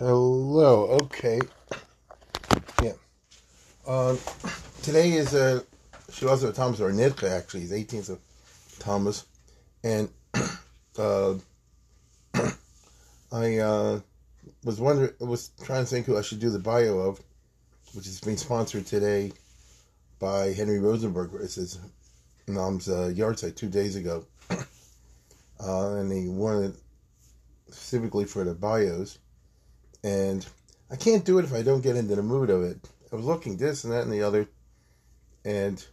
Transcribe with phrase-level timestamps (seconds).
[0.00, 0.96] Hello.
[1.02, 1.38] Okay.
[2.82, 2.94] Yeah.
[3.86, 4.18] Um,
[4.82, 5.60] today is a uh,
[6.10, 7.64] Shiloh Tammuz or Nidcha actually.
[7.64, 8.18] It's 18th of
[8.78, 9.26] Tammuz,
[9.84, 10.08] and
[10.98, 11.34] uh,
[13.30, 14.00] I uh,
[14.64, 17.20] was wondering, was trying to think who I should do the bio of,
[17.92, 19.32] which is being sponsored today
[20.18, 21.32] by Henry Rosenberg.
[21.42, 21.78] It's his
[22.48, 26.74] mom's uh, yahrzeit two days ago, uh, and he wanted
[27.68, 29.18] specifically for the bios,
[30.02, 30.46] and
[30.90, 32.78] I can't do it if I don't get into the mood of it.
[33.12, 34.48] I was looking this and that and the other,
[35.44, 35.84] and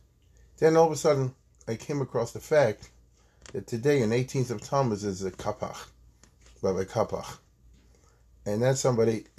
[0.58, 1.34] then all of a sudden
[1.68, 2.90] I came across the fact
[3.54, 5.88] that today, in 18th of Tammuz, is a kapach,
[6.62, 7.38] Rabbi Kapach,
[8.46, 9.26] and that's somebody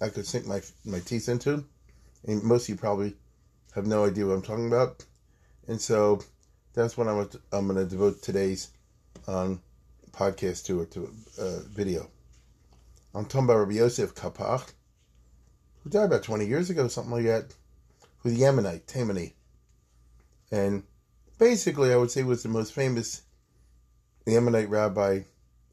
[0.00, 1.64] I could sink my my teeth into,
[2.26, 3.14] and most of you probably
[3.74, 5.04] have no idea what I'm talking about,
[5.68, 6.22] and so
[6.74, 8.70] that's what I'm I'm going to devote today's
[9.26, 9.60] um,
[10.10, 12.08] podcast to or to uh, video.
[13.14, 14.72] I'm talking about Rabbi Yosef Kapach
[15.84, 17.54] who died about 20 years ago, something like that,
[18.18, 19.34] who's a Yemenite, Taimani.
[20.50, 20.82] And
[21.38, 23.22] basically, I would say was the most famous
[24.26, 25.20] Yemenite rabbi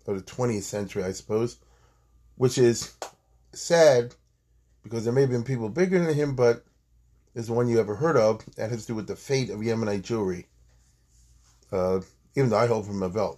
[0.05, 1.57] of the 20th century, I suppose,
[2.35, 2.93] which is
[3.53, 4.13] sad
[4.83, 6.65] because there may have been people bigger than him, but
[7.33, 9.59] is the one you ever heard of that has to do with the fate of
[9.59, 10.45] Yemenite Jewry.
[11.71, 12.01] Uh,
[12.35, 13.37] even though I hold from Mavelt.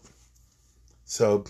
[1.06, 1.44] So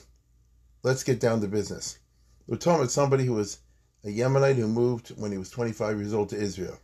[0.81, 1.99] let's get down to business.
[2.47, 3.59] We're talking about somebody who was
[4.03, 6.77] a Yemenite who moved when he was 25 years old to Israel.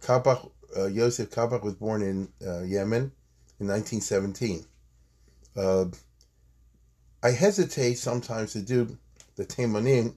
[0.00, 3.12] Kapach, uh, Yosef Kapach was born in uh, Yemen
[3.60, 4.64] in 1917.
[5.56, 5.86] Uh,
[7.22, 8.96] I hesitate sometimes to do
[9.36, 10.14] the Taimanim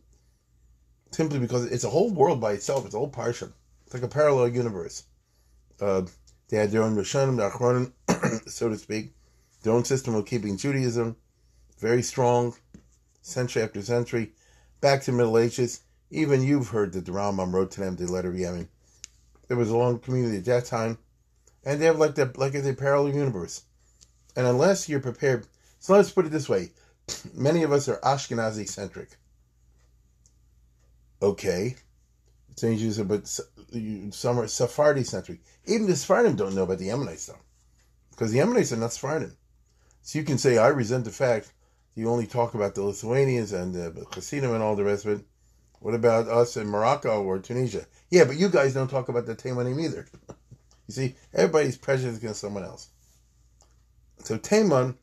[1.11, 2.85] simply because it's a whole world by itself.
[2.85, 3.51] It's a whole parsha.
[3.85, 5.03] It's like a parallel universe.
[5.79, 6.03] Uh,
[6.49, 7.91] they had their own Rishonim, their Achronim,
[8.49, 9.13] so to speak,
[9.63, 11.15] their own system of keeping Judaism
[11.79, 12.53] very strong,
[13.21, 14.33] century after century,
[14.81, 15.81] back to Middle Ages.
[16.09, 18.67] Even you've heard that the Rambam wrote to them the letter Yemen.
[19.47, 20.97] There was a long community at that time,
[21.63, 23.63] and they have like that, like a parallel universe.
[24.35, 25.47] And unless you're prepared,
[25.79, 26.71] so let's put it this way:
[27.33, 29.09] many of us are Ashkenazi centric.
[31.21, 31.75] Okay,
[32.57, 35.39] change user, but some are Sephardi centric.
[35.65, 37.41] Even the Sephardim don't know about the Yemenites stuff,
[38.09, 39.37] because the Yemenites are not Sephardim.
[40.01, 41.53] So you can say, I resent the fact
[41.95, 45.25] you only talk about the Lithuanians and the Hasidim and all the rest of it.
[45.79, 47.85] What about us in Morocco or Tunisia?
[48.09, 50.07] Yeah, but you guys don't talk about the Taimanim either.
[50.87, 52.89] you see, everybody's prejudiced against someone else.
[54.19, 54.95] So Taiman,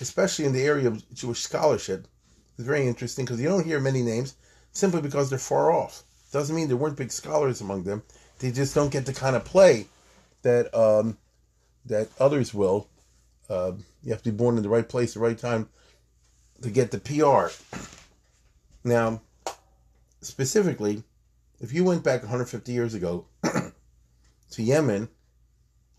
[0.00, 2.08] especially in the area of Jewish scholarship,
[2.58, 4.34] is very interesting because you don't hear many names
[4.72, 6.02] simply because they're far off.
[6.32, 8.02] Doesn't mean there weren't big scholars among them.
[8.40, 9.86] They just don't get the kind of play
[10.42, 11.16] that um,
[11.86, 12.88] that others will.
[13.48, 13.72] Uh,
[14.02, 15.68] you have to be born in the right place, the right time
[16.62, 17.52] to get the PR.
[18.84, 19.20] Now,
[20.20, 21.02] specifically,
[21.60, 25.08] if you went back 150 years ago to Yemen,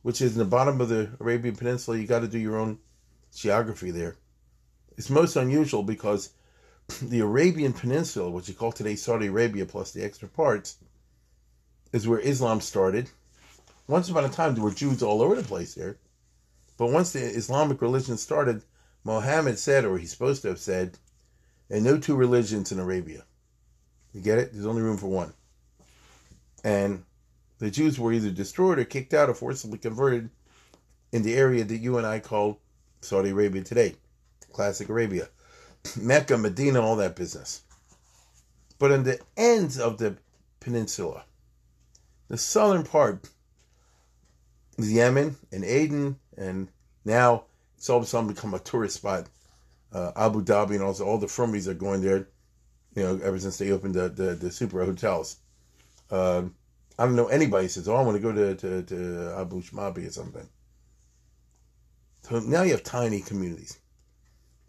[0.03, 2.79] which is in the bottom of the Arabian Peninsula, you got to do your own
[3.35, 4.15] geography there.
[4.97, 6.31] It's most unusual because
[7.01, 10.77] the Arabian Peninsula, which you call today Saudi Arabia plus the extra parts,
[11.91, 13.09] is where Islam started.
[13.87, 15.97] Once upon a time, there were Jews all over the place there.
[16.77, 18.61] But once the Islamic religion started,
[19.07, 20.97] Mohammed said, or he's supposed to have said,
[21.71, 23.23] are no two religions in Arabia.
[24.11, 24.51] You get it?
[24.51, 25.33] There's only room for one.
[26.61, 27.05] And
[27.59, 30.29] the Jews were either destroyed or kicked out or forcibly converted
[31.13, 32.59] in the area that you and I call
[32.99, 33.95] Saudi Arabia today,
[34.51, 35.29] classic Arabia,
[35.97, 37.61] Mecca, Medina, all that business.
[38.77, 40.17] But on the ends of the
[40.59, 41.23] peninsula,
[42.27, 43.29] the southern part
[44.77, 46.67] Yemen and Aden, and
[47.05, 47.45] now
[47.77, 49.27] it's all of a sudden become a tourist spot.
[49.93, 52.27] Uh, Abu Dhabi and also all the Frumies are going there
[52.97, 55.37] you know, ever since they opened the the, the super hotels.
[56.09, 56.43] Uh,
[56.97, 60.07] I don't know anybody says, "Oh, I want to go to to, to Abu Shmabi
[60.07, 60.49] or something."
[62.23, 63.77] So now you have tiny communities.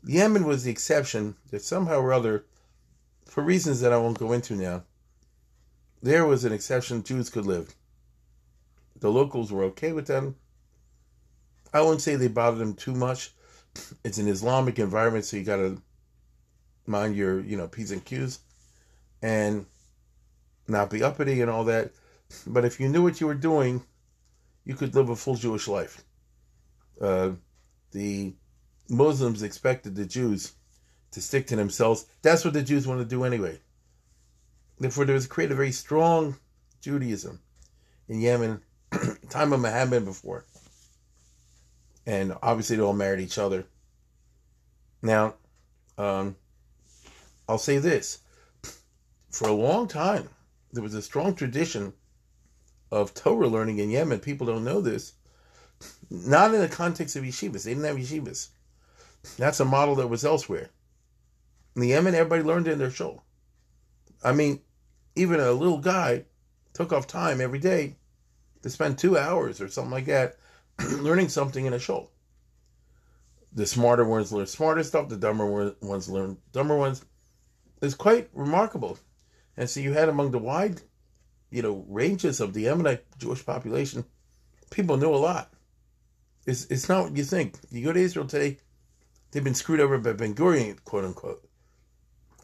[0.04, 2.44] Yemen was the exception that somehow or other,
[3.24, 4.84] for reasons that I won't go into now,
[6.02, 7.74] there was an exception Jews could live.
[9.00, 10.36] The locals were okay with them.
[11.72, 13.32] I wouldn't say they bothered them too much.
[14.04, 15.80] It's an Islamic environment, so you got to
[16.86, 18.40] mind your, you know, P's and Q's
[19.22, 19.66] and
[20.66, 21.90] not be uppity and all that.
[22.46, 23.82] But if you knew what you were doing,
[24.64, 26.04] you could live a full Jewish life.
[27.00, 27.32] Uh,
[27.92, 28.34] the
[28.88, 30.52] Muslims expected the Jews
[31.12, 32.06] to stick to themselves.
[32.22, 33.60] That's what the Jews want to do anyway.
[34.78, 36.36] Therefore, there was created a very strong
[36.80, 37.40] Judaism
[38.08, 38.62] in Yemen,
[39.30, 40.44] time of Muhammad before.
[42.08, 43.66] And obviously, they all married each other.
[45.02, 45.34] Now,
[45.98, 46.36] um,
[47.46, 48.20] I'll say this
[49.30, 50.30] for a long time,
[50.72, 51.92] there was a strong tradition
[52.90, 54.20] of Torah learning in Yemen.
[54.20, 55.12] People don't know this.
[56.10, 57.64] Not in the context of yeshivas.
[57.64, 58.48] They didn't have yeshivas.
[59.36, 60.70] That's a model that was elsewhere.
[61.76, 63.22] In the Yemen, everybody learned in their shul.
[64.24, 64.60] I mean,
[65.14, 66.24] even a little guy
[66.72, 67.96] took off time every day
[68.62, 70.38] to spend two hours or something like that
[71.00, 72.10] learning something in a shul.
[73.52, 77.04] The smarter ones learn smarter stuff, the dumber ones learn dumber ones.
[77.80, 78.98] It's quite remarkable.
[79.56, 80.80] And so you had among the wide,
[81.50, 84.04] you know, ranges of the Yemenite Jewish population,
[84.70, 85.52] people knew a lot.
[86.46, 87.56] It's, it's not what you think.
[87.70, 88.58] You go to Israel today,
[89.30, 91.42] they've been screwed over by Ben Gurion, quote unquote.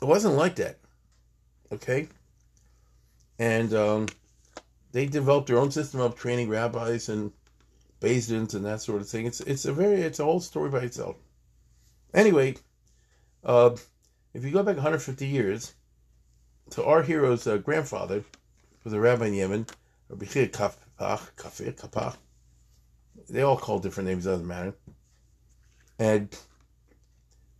[0.03, 0.79] It wasn't like that.
[1.73, 2.09] Okay?
[3.39, 4.09] And um,
[4.93, 7.33] they developed their own system of training rabbis and
[8.05, 9.27] Bezdins and that sort of thing.
[9.27, 11.17] It's it's a very it's a whole story by itself.
[12.13, 12.57] Anyway,
[13.43, 13.71] uh,
[14.35, 15.75] if you go back 150 years
[16.71, 18.23] to our hero's uh, grandfather,
[18.85, 19.67] was a rabbi in Yemen,
[20.11, 22.17] Rabbi Kapach, Kafir, Kapach.
[23.31, 24.75] They all call different names, doesn't matter.
[25.99, 26.37] And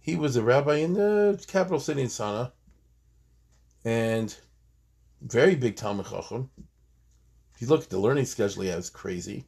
[0.01, 2.53] he was a rabbi in the capital city in Sana'a,
[3.85, 4.37] and
[5.23, 6.51] very big Talmud Chacham.
[7.55, 9.47] If you look at the learning schedule he has, crazy.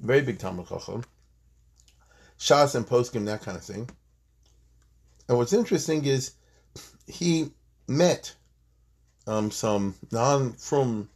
[0.00, 1.04] Very big Talmud Chacham.
[2.38, 3.88] Shas and Poskim, that kind of thing.
[5.28, 6.32] And what's interesting is
[7.06, 7.50] he
[7.86, 8.34] met
[9.26, 11.08] um, some non from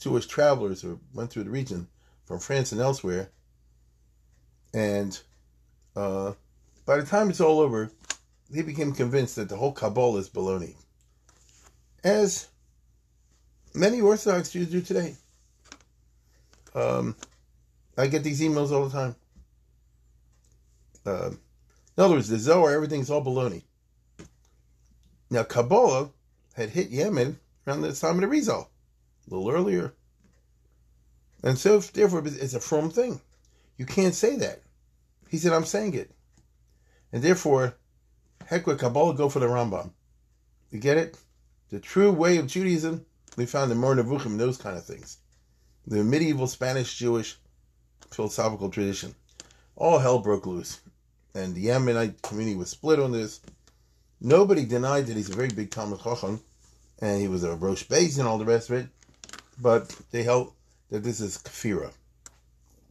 [0.00, 1.86] Jewish travelers who went through the region
[2.24, 3.28] from France and elsewhere.
[4.72, 5.18] And
[5.94, 6.32] uh,
[6.86, 7.90] by the time it's all over,
[8.52, 10.74] he became convinced that the whole Kabbalah is baloney.
[12.02, 12.48] As
[13.74, 15.16] many Orthodox Jews do today.
[16.74, 17.14] Um,
[17.96, 19.16] I get these emails all the time.
[21.06, 21.30] Uh,
[21.96, 23.62] in other words, the Zohar, everything's all baloney.
[25.30, 26.10] Now, Kabbalah
[26.54, 28.66] had hit Yemen around the time of the Arizal,
[29.30, 29.94] a little earlier.
[31.42, 33.20] And so, therefore, it's a from thing.
[33.76, 34.62] You can't say that.
[35.28, 36.10] He said, I'm saying it.
[37.12, 37.76] And therefore,
[38.46, 39.90] heck with Kabbalah, go for the Rambam.
[40.70, 41.18] You get it?
[41.70, 43.04] The true way of Judaism,
[43.36, 45.18] we found in Moreh Nevuchim, those kind of things.
[45.86, 47.36] The medieval Spanish Jewish
[48.14, 49.14] philosophical tradition.
[49.76, 50.80] All hell broke loose.
[51.34, 53.40] And the Yemenite community was split on this.
[54.20, 56.40] Nobody denied that he's a very big Talmud Chacham,
[57.00, 58.86] and he was a Rosh Beis and all the rest of it,
[59.60, 60.52] but they held
[60.90, 61.92] that this is Kafira.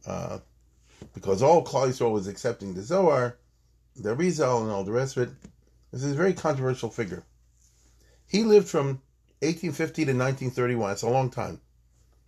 [0.06, 0.38] Uh,
[1.14, 3.36] because all Klal Yisrael was accepting the Zohar,
[3.96, 5.34] the Arizal, and all the rest of it.
[5.90, 7.24] This is a very controversial figure.
[8.26, 9.00] He lived from
[9.40, 10.88] 1850 to 1931.
[10.88, 11.60] That's a long time.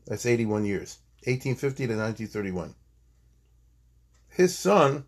[0.07, 0.99] That's 81 years.
[1.25, 2.75] 1850 to 1931.
[4.37, 5.07] His son,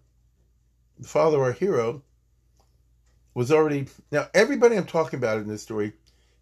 [0.98, 2.02] the father our hero,
[3.34, 3.88] was already.
[4.10, 5.92] Now, everybody I'm talking about in this story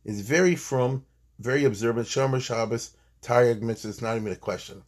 [0.04, 1.04] is very from,
[1.40, 2.06] very observant.
[2.06, 3.88] Shomer Shabbos, Taryag Mitzvah.
[3.88, 4.84] It's not even a question.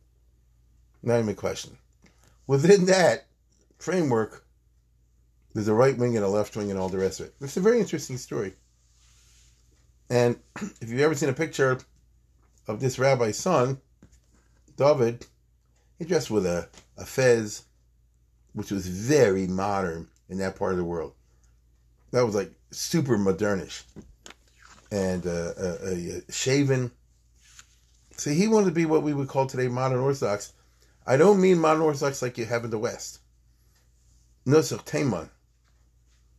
[1.03, 1.77] Not even a question.
[2.47, 3.27] Within that
[3.81, 4.47] framework,
[5.53, 7.35] there's a right wing and a left wing and all the rest of it.
[7.41, 8.55] It's a very interesting story.
[10.09, 10.39] And
[10.81, 11.81] if you've ever seen a picture
[12.69, 13.81] of this rabbi's son,
[14.77, 15.27] David,
[15.99, 17.65] he dressed with a, a fez,
[18.53, 21.13] which was very modern in that part of the world.
[22.11, 23.85] That was like super modernish.
[24.91, 26.91] And uh, shaven.
[28.17, 30.53] See, he wanted to be what we would call today modern Orthodox.
[31.07, 33.21] I don't mean modern Orthodox like you have in the West.
[34.47, 35.29] Nosach Taiman,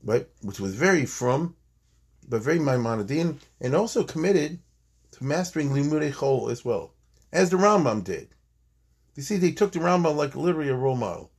[0.03, 0.27] right?
[0.41, 1.55] Which was very from,
[2.27, 4.59] but very Maimonidean, and also committed
[5.11, 6.93] to mastering Limudei Chol as well,
[7.31, 8.29] as the Rambam did.
[9.15, 11.31] You see, they took the Rambam like literally a role model.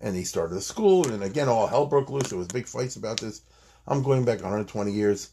[0.00, 2.28] And he started a school, and again, all hell broke loose.
[2.28, 3.42] There was big fights about this.
[3.86, 5.30] I'm going back 120 years.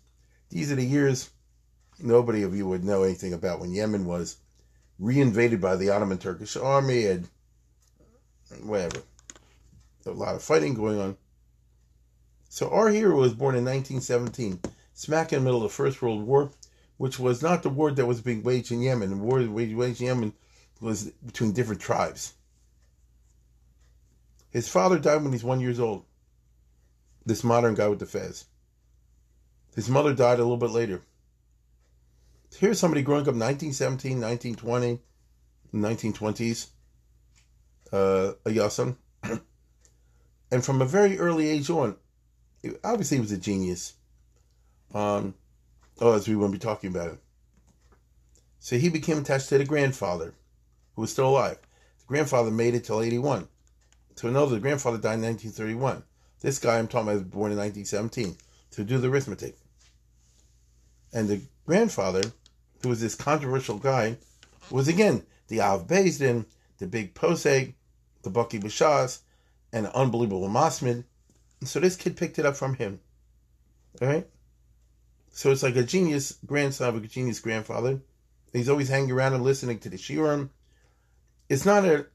[0.50, 1.32] These are the years
[2.00, 4.38] nobody of you would know anything about when Yemen was
[5.02, 7.28] reinvaded by the Ottoman Turkish army and
[8.62, 9.02] whatever.
[10.06, 11.18] A lot of fighting going on.
[12.50, 14.60] So our hero was born in 1917,
[14.94, 16.52] smack in the middle of the First World War,
[16.98, 19.10] which was not the war that was being waged in Yemen.
[19.10, 20.34] The war that was waged in Yemen
[20.80, 22.34] was between different tribes.
[24.54, 26.06] His father died when he's one years old.
[27.26, 28.46] This modern guy with the fez.
[29.76, 31.02] His mother died a little bit later.
[32.56, 35.00] Here's somebody growing up 1917, 1920,
[35.74, 36.68] 1920s,
[37.92, 38.96] uh, a Yasan.
[40.52, 41.96] and from a very early age on,
[42.84, 43.96] obviously he was a genius.
[44.94, 45.34] Um,
[46.00, 47.20] oh, as we won't be talking about him.
[48.60, 50.36] So he became attached to the grandfather,
[50.96, 51.58] who was still alive.
[52.02, 53.48] The grandfather made it till 81.
[54.16, 56.04] So know the grandfather died in 1931.
[56.42, 58.38] This guy I'm talking about was born in 1917.
[58.72, 59.56] To do the arithmetic.
[61.14, 62.24] And the grandfather,
[62.82, 64.18] who was this controversial guy,
[64.72, 66.46] was again the Av Din,
[66.80, 67.74] the big Posek,
[68.24, 69.20] the Bucky Bashas,
[69.72, 71.04] and an unbelievable Masmid.
[71.64, 73.00] So this kid picked it up from him.
[74.02, 74.28] All right?
[75.32, 78.02] So it's like a genius grandson of a genius grandfather.
[78.52, 80.50] He's always hanging around and listening to the Shiurim.
[81.50, 82.06] It's not a.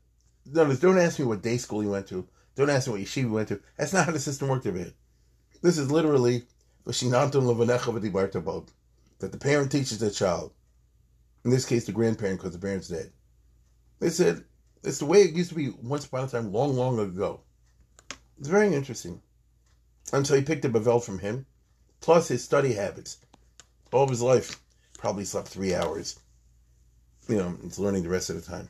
[0.51, 2.27] No, don't ask me what day school he went to.
[2.55, 3.61] Don't ask me what yeshiva he went to.
[3.77, 4.93] That's not how the system worked over here.
[5.63, 6.45] This is literally
[6.85, 6.95] that
[9.21, 10.53] the parent teaches the child.
[11.45, 13.13] In this case, the grandparent, because the parent's dead.
[14.01, 14.45] They said
[14.83, 17.41] it's the way it used to be once upon a time, long, long ago.
[18.39, 19.21] It's very interesting.
[20.13, 21.45] And so he picked up a belt from him,
[22.01, 23.19] plus his study habits.
[23.93, 24.61] All of his life,
[24.99, 26.19] probably slept three hours.
[27.29, 28.69] You know, he's learning the rest of the time.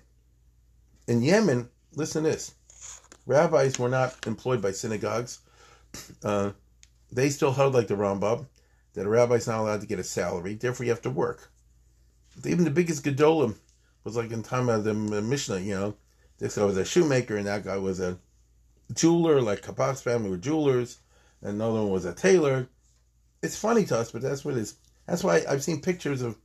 [1.09, 2.53] In Yemen, listen to this
[3.25, 5.39] rabbis were not employed by synagogues.
[6.23, 6.51] Uh,
[7.11, 8.47] they still held like the Rambam,
[8.93, 11.51] that a rabbi's not allowed to get a salary, therefore you have to work.
[12.45, 13.57] Even the biggest Gedolim
[14.05, 15.95] was like in time of the Mishnah, you know,
[16.39, 18.19] this guy was a shoemaker and that guy was a
[18.93, 20.99] jeweler, like Kapach's family were jewelers,
[21.41, 22.69] and another one was a tailor.
[23.43, 24.75] It's funny to us, but that's what it is.
[25.07, 26.37] That's why I've seen pictures of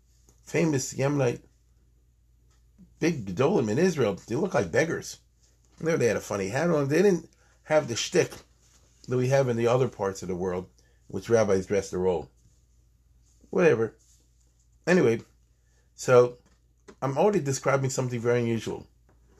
[0.45, 1.41] famous Yemenite
[3.03, 4.17] big Gedolim in Israel.
[4.27, 5.17] They look like beggars.
[5.81, 6.87] There they had a funny hat on.
[6.87, 7.27] They didn't
[7.63, 8.31] have the shtick
[9.09, 10.69] that we have in the other parts of the world,
[11.07, 12.29] which rabbis dress the role.
[13.49, 13.93] Whatever.
[14.87, 15.19] Anyway,
[15.95, 16.37] so
[17.01, 18.87] I'm already describing something very unusual.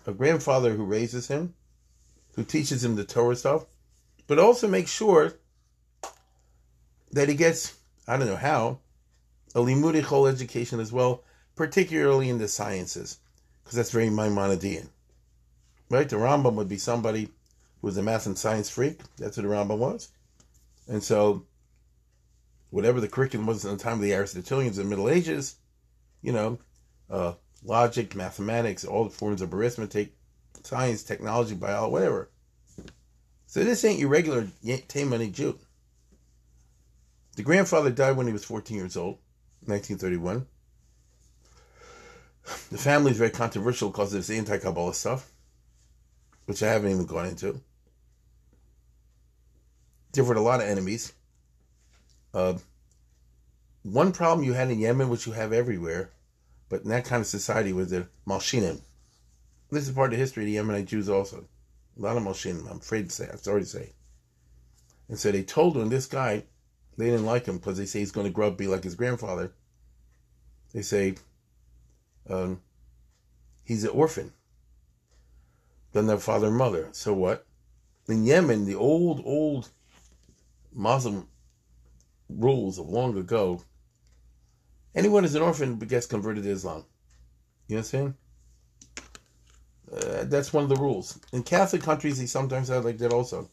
[0.06, 1.54] A grandfather who raises him,
[2.36, 3.66] who teaches him the Torah stuff,
[4.28, 5.36] but also makes sure
[7.14, 7.78] that he gets,
[8.10, 8.80] I don't know how,
[9.56, 11.24] a Limudei Chol education as well,
[11.56, 13.20] particularly in the sciences,
[13.64, 14.88] because that's very Maimonidean.
[15.90, 16.10] Right?
[16.10, 17.26] The Rambam would be somebody
[17.82, 19.00] who was a math and science freak.
[19.18, 20.10] That's what the Rambam was.
[20.88, 21.46] And so,
[22.70, 25.56] whatever the curriculum was in the time of the Aristotelians in the Middle Ages,
[26.22, 26.60] you know,
[27.10, 30.14] uh, logic, mathematics, all the forms of arithmetic,
[30.64, 32.30] science, technology, biology, whatever.
[33.46, 35.60] So this ain't your regular Taimani Jew.
[37.36, 39.20] The grandfather died when he was 14 years old,
[39.66, 40.48] 1931.
[42.72, 45.30] The family is very controversial because of this anti-Kabbalah stuff
[46.46, 47.62] which I haven't even gone into.
[50.12, 51.14] Different a lot of enemies.
[52.34, 52.56] Uh,
[53.84, 56.12] one problem you had in Yemen, which you have everywhere,
[56.70, 58.82] but in that kind of society, was the Malshinim.
[59.72, 61.46] This is part of the history of the Yemenite Jews also.
[61.98, 63.94] A lot of Malshinim, I'm afraid to say, I'm sorry to say.
[65.10, 66.44] And so they told him, this guy,
[66.98, 68.96] they didn't like him because they say he's going to grow up be like his
[68.96, 69.52] grandfather.
[70.74, 71.16] They say
[72.30, 72.62] um,
[73.64, 74.32] he's an orphan
[75.92, 76.90] than their father and mother.
[76.92, 77.46] So what?
[78.08, 79.70] In Yemen, the old, old
[80.74, 81.28] Muslim
[82.30, 83.62] rules of long ago,
[84.96, 86.86] anyone is an orphan but gets converted to Islam.
[87.68, 88.18] You know what I'm
[89.92, 91.20] Uh, that's one of the rules.
[91.32, 93.50] In Catholic countries, they sometimes have like that also.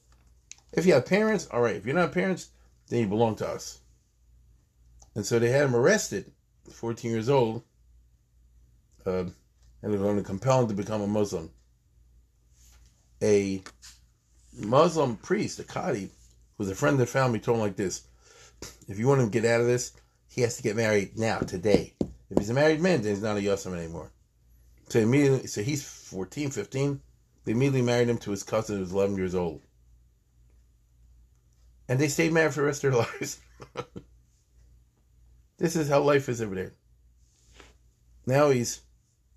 [0.73, 1.77] If you have parents, all right.
[1.77, 2.51] If you're not parents,
[2.89, 3.81] then you belong to us.
[5.15, 6.33] And so they had him arrested,
[6.71, 7.63] 14 years old,
[9.07, 9.25] uh,
[9.83, 11.51] and they're going to compel him to become a Muslim
[13.23, 13.63] a
[14.53, 16.09] Muslim priest, a Qadi,
[16.57, 18.07] who's a friend of the family, told him like this
[18.89, 19.93] if you want him to get out of this,
[20.29, 21.95] he has to get married now, today.
[22.31, 24.11] If he's a married man, then he's not a Yosem anymore.
[24.89, 27.01] So immediately, so he's 14, 15.
[27.45, 29.63] They immediately married him to his cousin who was 11 years old.
[31.89, 33.41] And they stayed married for the rest of their lives.
[35.59, 36.73] this is how life is over there.
[38.27, 38.83] Now he's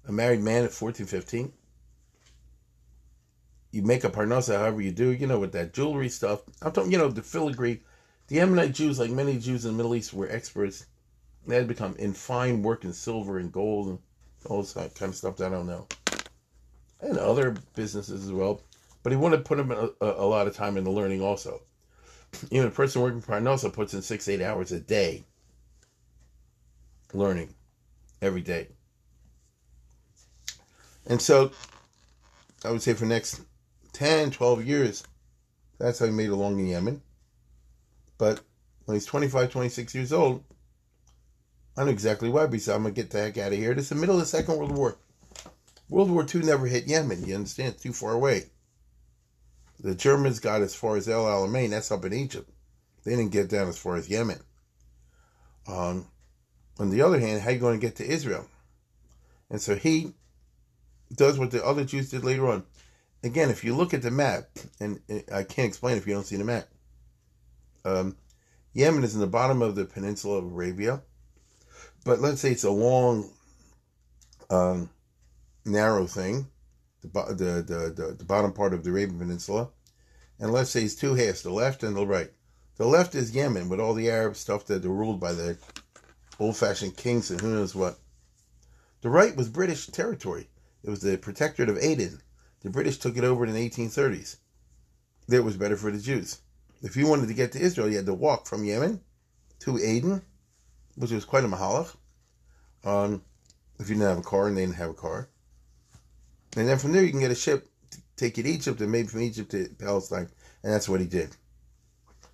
[0.07, 1.53] a married man at 14, 15
[3.74, 6.43] you make a parnasa however you do, you know, with that jewelry stuff.
[6.62, 7.81] I'm talking, you know, the filigree.
[8.27, 10.86] The Yemenite Jews, like many Jews in the Middle East, were experts.
[11.48, 14.00] They had become in fine work in silver and gold and
[14.45, 15.88] all that kind of stuff that I don't know.
[17.01, 18.62] And other businesses as well.
[19.01, 21.60] But he wanted to put him a, a, a lot of time into learning also.
[22.51, 25.24] Even a person working for Parnasa puts in six, eight hours a day
[27.12, 27.55] learning
[28.22, 28.67] every day.
[31.07, 31.51] And so
[32.65, 33.41] I would say for next
[33.93, 35.03] 10, 12 years.
[35.79, 37.01] That's how he made along in Yemen.
[38.17, 38.41] But
[38.86, 40.43] when he's 25, 26 years old,
[41.75, 43.57] I know exactly why, but he said, I'm going to get the heck out of
[43.57, 43.74] here.
[43.74, 44.98] This is the middle of the Second World War.
[45.89, 47.25] World War II never hit Yemen.
[47.25, 47.74] You understand?
[47.74, 48.43] It's too far away.
[49.79, 51.72] The Germans got as far as El Alamein.
[51.72, 52.50] That's up in Egypt.
[53.03, 54.39] They didn't get down as far as Yemen.
[55.67, 56.07] Um,
[56.79, 58.48] on the other hand, how you going to get to Israel?
[59.50, 60.13] And so he
[61.15, 62.63] does what the other Jews did later on.
[63.24, 65.00] Again, if you look at the map, and
[65.34, 66.67] I can't explain if you don't see the map,
[67.86, 68.17] um,
[68.74, 71.01] Yemen is in the bottom of the peninsula of Arabia.
[72.05, 73.29] But let's say it's a long,
[74.50, 74.89] um,
[75.65, 76.48] narrow thing,
[77.01, 79.70] the, the, the, the, bottom part of the Arabian Peninsula.
[80.39, 82.32] And let's say it's two halves, the left and the right.
[82.75, 85.58] The left is Yemen with all the Arab stuff that are ruled by the
[86.39, 88.00] old fashioned kings and who knows what.
[89.01, 90.48] The right was British territory.
[90.83, 92.21] It was the protectorate of Aden.
[92.61, 94.37] The British took it over in the 1830s.
[95.27, 96.39] That was better for the Jews.
[96.81, 99.01] If you wanted to get to Israel, you had to walk from Yemen
[99.59, 100.21] to Aden,
[100.95, 101.95] which was quite a mahalach.
[102.83, 103.23] Um,
[103.79, 105.29] if you didn't have a car and they didn't have a car.
[106.57, 108.91] And then from there, you can get a ship to take you to Egypt and
[108.91, 110.29] maybe from Egypt to Palestine.
[110.61, 111.35] And that's what he did.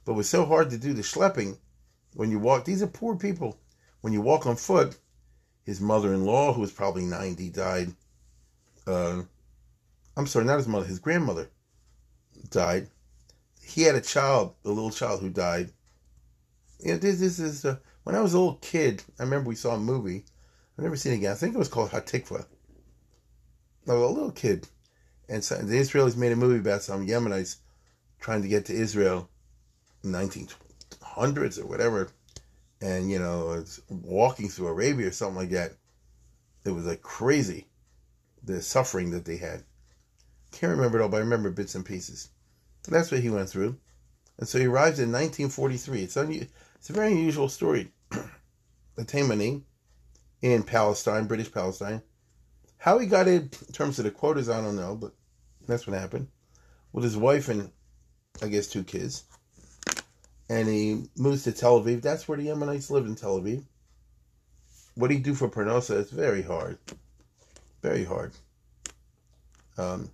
[0.06, 1.58] But it was so hard to do the schlepping
[2.16, 2.66] when you walk.
[2.66, 3.60] These are poor people.
[4.02, 4.98] When you walk on foot,
[5.64, 7.94] his mother in law, who was probably 90, died.
[8.90, 9.24] Uh,
[10.18, 11.50] I'm sorry, not his mother, his grandmother
[12.50, 12.88] died.
[13.64, 15.72] He had a child, a little child who died.
[16.80, 19.56] You know, this, this is, uh, when I was a little kid, I remember we
[19.56, 20.26] saw a movie.
[20.78, 21.32] I've never seen it again.
[21.32, 22.46] I think it was called Hatikva.
[23.88, 24.68] I was a little kid.
[25.28, 27.58] And so the Israelis made a movie about some Yemenites
[28.20, 29.30] trying to get to Israel
[30.04, 32.10] in 1900s or whatever
[32.82, 35.74] and you know walking through Arabia or something like that.
[36.66, 37.68] It was like crazy,
[38.52, 39.64] the suffering that they had.
[40.52, 42.30] Can't remember it all, but I remember bits and pieces.
[42.88, 43.78] That's what he went through,
[44.38, 46.02] and so he arrived in 1943.
[46.02, 47.92] It's un- it's a very unusual story.
[48.10, 49.62] the Taimani
[50.42, 52.02] in Palestine, British Palestine.
[52.78, 55.14] How he got in, in terms of the quotas, I don't know, but
[55.68, 56.30] that's what happened.
[56.94, 57.72] With his wife and
[58.42, 59.26] I guess two kids
[60.50, 62.02] and he moves to Tel Aviv.
[62.02, 63.64] That's where the Yemenites live in Tel Aviv.
[64.96, 66.80] What he do for Parnosa is very hard,
[67.82, 68.34] very hard.
[69.78, 70.12] Um,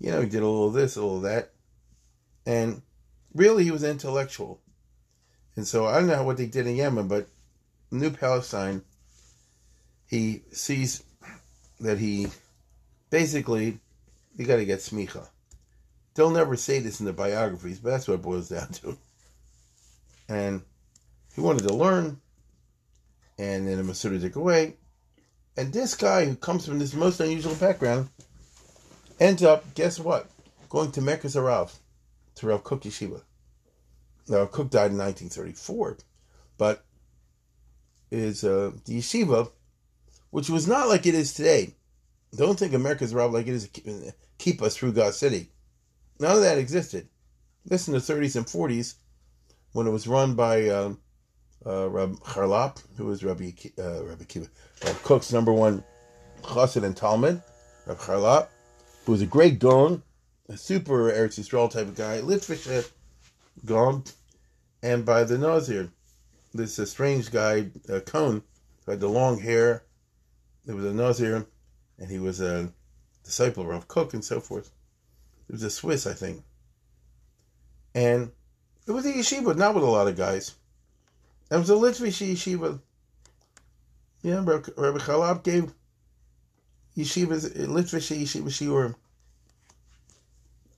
[0.00, 1.52] you know, he did a little this, a little that,
[2.46, 2.82] and
[3.34, 4.60] really he was intellectual.
[5.56, 7.28] And so I don't know what they did in Yemen, but
[7.90, 8.82] New Palestine,
[10.08, 11.04] he sees
[11.80, 12.26] that he
[13.10, 13.78] basically
[14.36, 15.28] you got to get smicha.
[16.14, 18.98] They'll never say this in the biographies, but that's what it boils down to
[20.28, 20.62] and
[21.34, 22.20] he wanted to learn,
[23.38, 24.76] and then the Masuda took away.
[25.56, 28.08] And this guy who comes from this most unusual background
[29.20, 30.28] ends up, guess what?
[30.68, 31.72] Going to Merkaz HaRav,
[32.36, 33.22] to Rav Kook Yeshiva.
[34.28, 35.98] Now, Kook died in 1934,
[36.58, 36.84] but
[38.10, 39.50] is uh, the yeshiva,
[40.30, 41.74] which was not like it is today.
[42.34, 43.70] Don't think Merkaz HaRav like it is
[44.38, 45.50] keep us through God's city.
[46.18, 47.08] None of that existed.
[47.64, 48.94] This in the 30s and 40s,
[49.72, 51.00] when it was run by um,
[51.66, 54.48] uh, Rab Charlap, who was Rabbi, uh, Rabbi Kiva,
[54.84, 55.82] Rab Kook's number one
[56.42, 57.42] chassid and Talmud,
[57.86, 58.48] Rab Charlap,
[59.04, 60.02] who was a great Gon,
[60.48, 62.90] a super Eretz Yisrael type of guy, Litvish
[63.64, 64.04] Gon,
[64.82, 65.90] and by the Nazir,
[66.52, 68.42] this uh, strange guy, uh, Cohn,
[68.84, 69.82] who had the long hair,
[70.64, 71.46] there was a Nazir,
[71.98, 72.72] and he was a
[73.24, 74.70] disciple of Rav Kook and so forth.
[75.46, 76.42] He was a Swiss, I think.
[77.94, 78.30] And
[78.86, 80.54] it was a yeshiva, not with a lot of guys.
[81.54, 82.80] It was a Litvish yeshiva.
[84.22, 85.72] Yeah, Rabbi Charlap gave
[86.96, 88.96] yeshivas, Litvish yeshiva shiurim.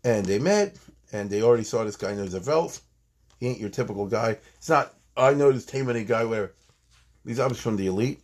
[0.05, 0.77] And they met,
[1.15, 2.83] and they already saw this guy knows a Velt.
[3.41, 4.37] He ain't your typical guy.
[4.57, 6.53] It's not, I know this Taimani guy where
[7.27, 8.21] he's obviously from the elite.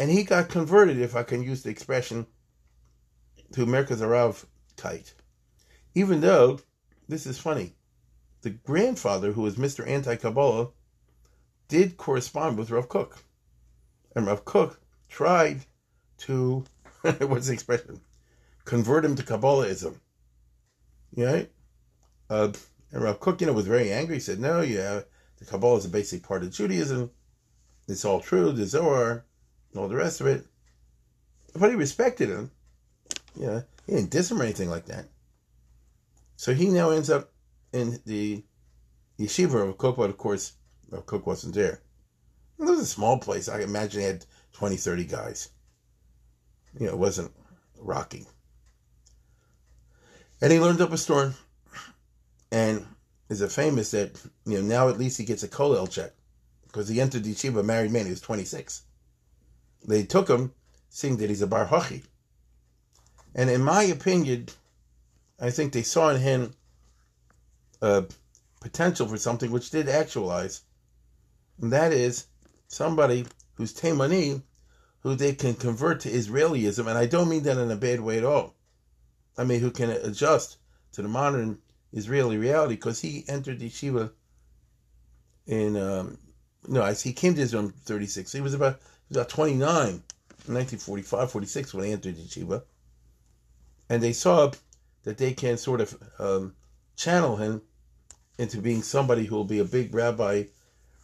[0.00, 2.26] And he got converted, if I can use the expression,
[3.52, 4.44] to Merkaz HaRav
[4.76, 5.14] tight.
[5.94, 6.58] Even though,
[7.08, 7.74] this is funny,
[8.42, 9.86] the grandfather, who was Mr.
[9.86, 10.70] Anti Kabbalah,
[11.68, 13.24] did correspond with Rav Kook.
[14.16, 15.60] And Rav Kook tried
[16.18, 16.64] to,
[17.02, 18.00] what's the expression?
[18.64, 19.94] Convert him to Kabbalahism.
[21.16, 21.50] Right?
[22.28, 22.52] Uh,
[22.92, 24.16] and Rav Kook, you know, was very angry.
[24.16, 25.02] He said, no, yeah,
[25.38, 27.10] the Kabbalah is a basic part of Judaism.
[27.86, 29.24] It's all true, the Zohar,
[29.72, 30.44] and all the rest of it.
[31.54, 32.50] But he respected him.
[33.34, 35.06] Yeah, he didn't diss him or anything like that.
[36.36, 37.30] So he now ends up
[37.72, 38.42] in the
[39.18, 40.52] yeshiva of but of course,
[41.06, 41.80] Kook wasn't there.
[42.58, 43.48] It was a small place.
[43.48, 45.50] I imagine it had 20, 30 guys.
[46.78, 47.32] You know, it wasn't
[47.78, 48.26] rocking.
[50.40, 51.34] And he learned up a storm.
[52.50, 52.86] And
[53.28, 56.12] is a famous that you know now at least he gets a kollel check
[56.66, 58.04] because he entered the yeshiva married man.
[58.04, 58.82] He was 26.
[59.86, 60.52] They took him,
[60.88, 62.04] seeing that he's a bar hachi.
[63.34, 64.48] And in my opinion,
[65.40, 66.54] I think they saw in him
[67.80, 68.04] a
[68.60, 70.62] potential for something which did actualize.
[71.60, 72.26] And that is
[72.68, 74.42] somebody who's Taimani,
[75.00, 76.86] who they can convert to Israelism.
[76.86, 78.54] And I don't mean that in a bad way at all.
[79.36, 80.58] I mean, who can adjust
[80.92, 81.58] to the modern
[81.92, 84.10] Israeli reality because he entered yeshiva
[85.46, 86.18] in, um,
[86.66, 88.32] no, he came to Israel in 36.
[88.32, 88.74] He was about,
[89.08, 92.62] he was about 29 in 1945, 46 when he entered yeshiva.
[93.88, 94.50] And they saw
[95.04, 96.54] that they can sort of um,
[96.96, 97.62] channel him
[98.38, 100.44] into being somebody who will be a big rabbi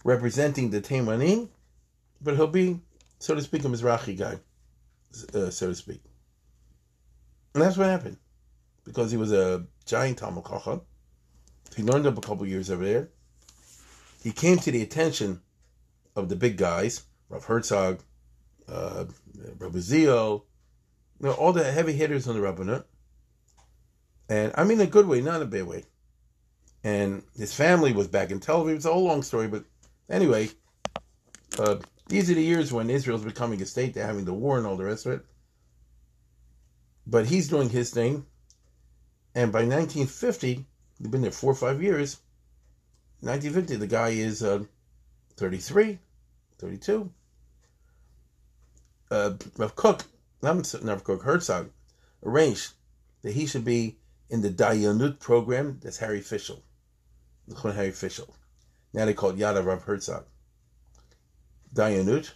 [0.04, 1.48] representing the Taimani,
[2.20, 2.80] but he'll be,
[3.18, 4.38] so to speak, a Mizrahi guy,
[5.34, 6.02] uh, so to speak.
[7.54, 8.18] And that's what happened.
[8.84, 10.80] Because he was a giant Talmud.
[11.74, 13.08] He learned up a couple years over there.
[14.22, 15.40] He came to the attention
[16.14, 18.00] of the big guys, Rav Herzog,
[18.68, 19.06] uh,
[19.58, 20.44] Rabbi Zio,
[21.20, 22.84] you know, all the heavy hitters on the rabbinate.
[24.28, 25.84] And I mean a good way, not a bad way.
[26.82, 28.76] And his family was back in Tel Aviv.
[28.76, 29.64] It's a whole long story, but
[30.08, 30.50] anyway,
[31.58, 31.76] uh,
[32.08, 33.94] these are the years when Israel's becoming a state.
[33.94, 35.24] They're having the war and all the rest of it.
[37.06, 38.26] But he's doing his thing.
[39.34, 40.64] And by 1950,
[41.00, 42.20] they've been there four or five years.
[43.20, 44.64] 1950, the guy is uh,
[45.36, 45.98] 33,
[46.58, 47.10] 32.
[49.10, 50.04] Uh, Rav Kook,
[50.42, 51.70] not Rav Kook, Herzog,
[52.22, 52.72] arranged
[53.22, 53.96] that he should be
[54.28, 55.80] in the Dayanut program.
[55.82, 56.60] That's Harry Fischel.
[57.62, 58.28] Harry Fischel.
[58.94, 60.24] Now they call it Yad HaRav Herzog.
[61.74, 62.30] Dayanut.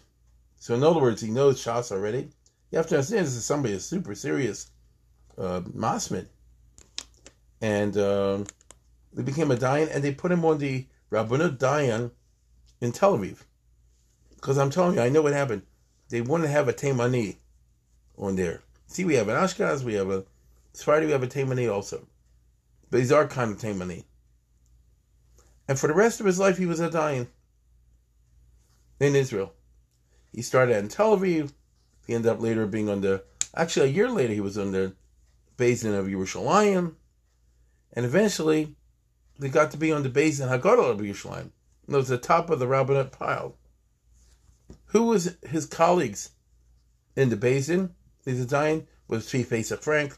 [0.56, 2.28] So in other words, he knows Shas already.
[2.70, 4.70] You have to understand this is somebody a super serious
[5.38, 6.26] uh, Masmid.
[7.60, 8.44] And uh,
[9.12, 12.10] they became a Dayan, and they put him on the Rabbanut Dayan
[12.80, 13.38] in Tel Aviv.
[14.34, 15.62] Because I'm telling you, I know what happened.
[16.08, 17.36] They wanted to have a Taimani
[18.16, 18.62] on there.
[18.88, 20.24] See, we have an Ashkenaz, we have a
[20.72, 22.06] Sephardi, we have a Taimani also.
[22.90, 24.04] But these are kind of Taimani.
[25.68, 27.28] And for the rest of his life, he was a Dayan
[28.98, 29.52] in Israel.
[30.32, 31.52] He started in Tel Aviv.
[32.06, 33.22] He ended up later being on the,
[33.54, 34.94] actually a year later, he was on the
[35.58, 36.94] Beis Din of Yerushalayim.
[37.92, 38.76] And eventually,
[39.38, 41.50] they got to be on the Beis Din Hagadol of Yerushalayim.
[41.86, 43.56] It was the top of the rabbinate pile.
[44.86, 46.30] Who was his colleagues
[47.14, 47.94] in the Beis Din?
[48.24, 50.16] He's a Dayan was Tzvi Pesach Frank,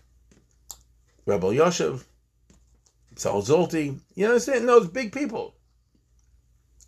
[1.26, 2.04] Rav Elyashiv,
[3.20, 4.00] Sal Zolti.
[4.14, 4.64] You understand?
[4.66, 5.54] It's big people.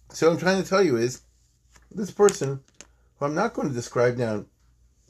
[0.09, 1.21] So what I'm trying to tell you is
[1.91, 2.61] this person,
[3.19, 4.47] who I'm not going to describe now in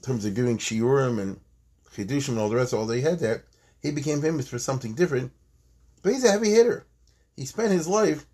[0.02, 1.38] terms of giving shiurim and
[1.94, 3.44] chidushim and all the rest, all they had that,
[3.80, 5.30] he became famous for something different.
[6.02, 6.87] But he's a heavy hitter.
[7.37, 8.26] He spent his life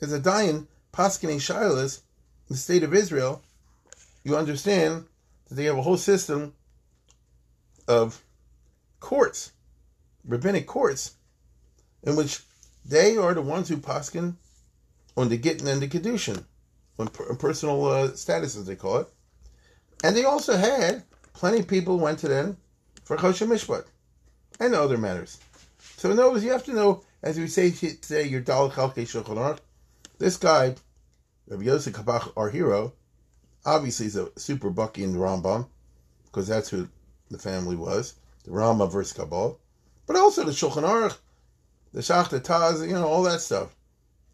[0.00, 2.02] as a Dayan Paskin Shilas
[2.48, 3.42] in the state of Israel.
[4.22, 5.06] You understand
[5.48, 6.54] that they have a whole system
[7.88, 8.22] of
[9.00, 9.50] courts,
[10.24, 11.16] rabbinic courts,
[12.08, 12.40] in which
[12.86, 14.34] they are the ones who paskin
[15.16, 16.42] on the gittin and the kedushin,
[16.98, 19.08] on personal uh, status as they call it,
[20.02, 22.56] and they also had plenty of people went to them
[23.04, 23.84] for choshen mishpat
[24.58, 25.38] and other matters.
[25.98, 29.04] So in other words, you have to know, as we say today, your dal chalke
[29.04, 29.58] shulchan
[30.18, 30.76] This guy,
[31.46, 32.94] Rabbi Yosef Kapach, our hero,
[33.66, 35.68] obviously is a super bucky in the Rambam,
[36.24, 36.88] because that's who
[37.30, 39.56] the family was, the Rama versus Kabbalah,
[40.06, 41.18] but also the Shulchan Aruch,
[41.92, 43.74] the Shach, the Taz, you know, all that stuff.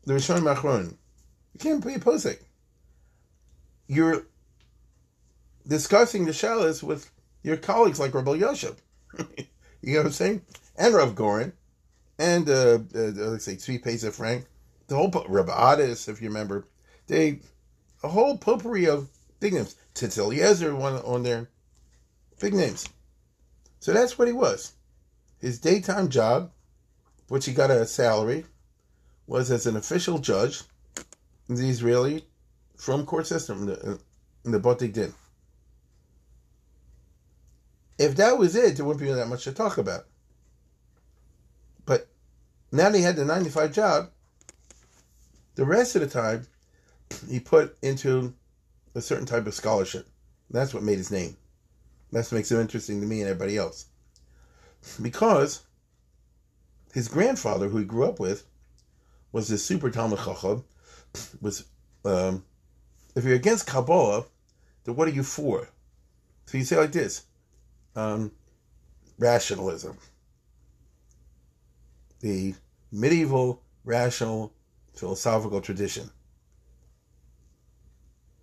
[0.05, 0.97] The Rishon Machron.
[1.53, 2.41] You can't be a posik.
[3.87, 4.27] You're
[5.67, 7.11] discussing the Shalas with
[7.43, 8.83] your colleagues like Rabbi Yosef.
[9.19, 10.43] you know what I'm saying?
[10.77, 11.53] And Rav Gorin,
[12.19, 14.47] and uh, uh, let's say Tzvi Pesach Frank,
[14.89, 16.67] the whole Rabbi Adis, if you remember,
[17.07, 17.41] they
[18.03, 19.09] a whole potpourri of
[19.41, 19.77] big names.
[19.95, 21.49] Tzitz Eliezer one on there,
[22.41, 22.89] big names.
[23.81, 24.73] So that's what he was.
[25.39, 26.51] His daytime job
[27.29, 28.45] which he got a salary,
[29.27, 30.63] was as an official judge
[31.49, 32.27] in the Israeli
[32.77, 33.99] from court system the,
[34.45, 35.15] in the Botik Din.
[37.99, 40.07] If that was it, there wouldn't be that much to talk about.
[41.87, 42.09] But
[42.73, 44.11] now that he had the 95 job,
[45.55, 46.47] the rest of the time
[47.31, 48.35] he put into
[48.95, 50.09] a certain type of scholarship.
[50.51, 51.37] That's what made his name.
[52.13, 53.87] That's what makes him interesting to me and everybody else.
[55.01, 55.63] Because
[56.95, 58.47] his grandfather, who he grew up with,
[59.33, 60.65] was this super Talmud Chacham.
[61.41, 61.65] Was
[62.05, 62.45] um,
[63.17, 64.25] if you're against Kabbalah,
[64.85, 65.69] then what are you for?
[66.47, 67.25] So you say like this:
[67.97, 68.31] um,
[69.19, 69.99] rationalism.
[72.21, 72.55] The
[72.93, 74.53] medieval rational
[74.95, 76.09] philosophical tradition.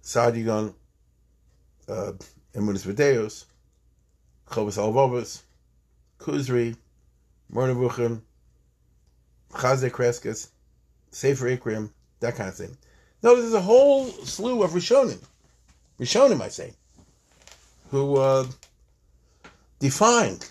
[0.03, 0.73] Saadia Gaon,
[1.87, 2.11] uh,
[2.53, 3.45] Emunos V'Deos,
[4.49, 5.41] Chovos HaLevavos,
[6.19, 6.75] Kuzari,
[7.53, 8.21] Mornavuchim,
[9.51, 10.49] Chasdai Crescas,
[11.11, 12.77] Sefer Ikrim, that kind of thing.
[13.23, 15.21] No, there's a whole slew of Rishonim,
[15.99, 16.73] Rishonim, I say,
[17.91, 18.45] who uh,
[19.79, 20.49] defined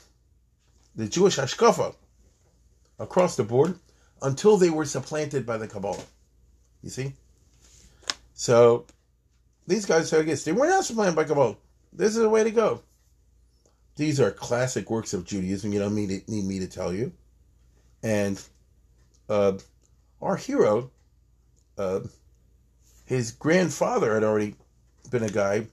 [0.94, 1.94] the Jewish Hashkafa
[2.98, 3.78] across the board
[4.22, 6.04] until they were supplanted by the Kabbalah.
[6.82, 7.14] You see?
[8.34, 8.86] So
[9.66, 11.56] these guys I guess they were not supplanted by Kabbalah.
[11.92, 12.82] This is the way to go.
[13.96, 15.72] These are classic works of Judaism.
[15.72, 17.12] You don't need, need me to tell you.
[18.02, 18.42] And
[19.30, 19.56] uh,
[20.20, 20.90] our hero,
[21.78, 22.00] uh,
[23.06, 24.56] his grandfather had already
[25.10, 25.66] been a guy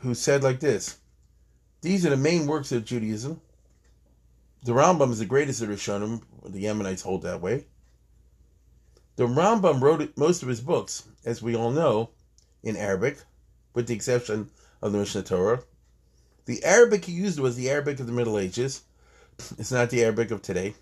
[0.00, 0.98] who said like this
[1.82, 3.40] These are the main works of Judaism.
[4.64, 6.22] The Rambam is the greatest of Rishonim.
[6.44, 7.66] The Yemenites hold that way.
[9.16, 12.10] The Rambam wrote most of his books, as we all know,
[12.62, 13.18] in Arabic,
[13.74, 14.50] with the exception
[14.82, 15.62] of the Mishneh Torah.
[16.46, 18.82] The Arabic he used was the Arabic of the Middle Ages.
[19.58, 20.74] It's not the Arabic of today.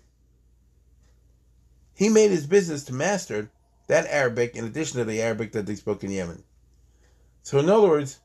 [1.95, 3.49] He made his business to master
[3.87, 6.43] that Arabic in addition to the Arabic that they spoke in Yemen.
[7.41, 8.19] So, in other words,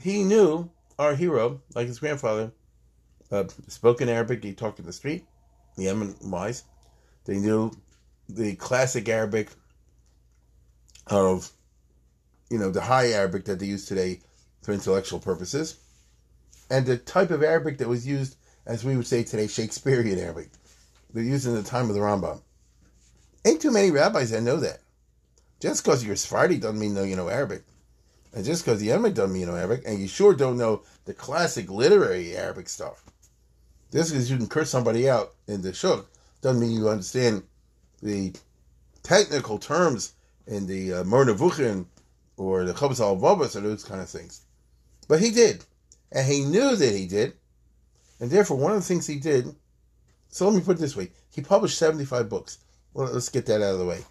[0.00, 2.52] he knew our hero, like his grandfather,
[3.30, 4.44] uh, spoke in Arabic.
[4.44, 5.24] He talked in the street,
[5.76, 6.64] Yemen wise.
[7.24, 7.70] They knew
[8.28, 9.50] the classic Arabic
[11.06, 11.50] of,
[12.50, 14.20] you know, the high Arabic that they use today
[14.62, 15.76] for intellectual purposes,
[16.70, 18.36] and the type of Arabic that was used,
[18.66, 20.50] as we would say today, Shakespearean Arabic.
[21.12, 22.42] They're used in the time of the Rambam.
[23.44, 24.80] Ain't too many rabbis that know that.
[25.60, 27.62] Just because you're Sephardi doesn't mean no, you know Arabic.
[28.34, 30.82] And just because the Yemen doesn't mean you know Arabic, and you sure don't know
[31.04, 33.04] the classic literary Arabic stuff.
[33.92, 36.06] Just because you can curse somebody out in the shuk
[36.42, 37.42] doesn't mean you understand
[38.02, 38.32] the
[39.02, 40.14] technical terms
[40.46, 41.86] in the uh, Mernavuchin
[42.36, 44.42] or the Chabas al or those kind of things.
[45.08, 45.64] But he did.
[46.12, 47.34] And he knew that he did.
[48.20, 49.54] And therefore, one of the things he did,
[50.28, 52.58] so let me put it this way he published 75 books.
[52.94, 54.04] Well, let's get that out of the way.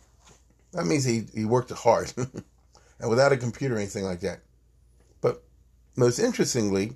[0.74, 2.14] That means he, he worked hard
[3.00, 4.42] and without a computer or anything like that.
[5.22, 5.44] But
[5.96, 6.94] most interestingly,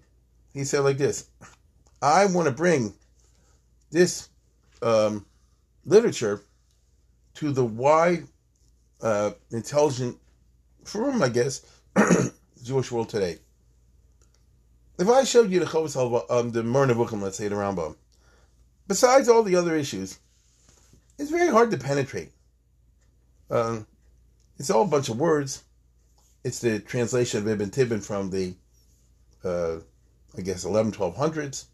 [0.53, 1.29] he said like this
[2.01, 2.93] I want to bring
[3.91, 4.29] this
[4.81, 5.25] um,
[5.85, 6.41] literature
[7.35, 8.25] to the wide,
[9.01, 10.17] uh, intelligent,
[10.83, 11.65] from I guess,
[12.63, 13.37] Jewish world today.
[14.99, 17.95] If I showed you the Chovas um, the Moreh Nevuchim, let's say the Rambam,
[18.87, 20.19] besides all the other issues,
[21.23, 22.33] it's very hard to penetrate.
[23.49, 23.87] Um,
[24.57, 25.63] it's all a bunch of words.
[26.43, 28.53] It's the translation of Ibn Tibbon from the,
[29.45, 29.77] uh,
[30.37, 31.67] I guess, 11, 1200s.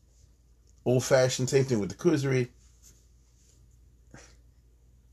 [0.85, 2.49] Old fashioned, same thing with the Kuzari.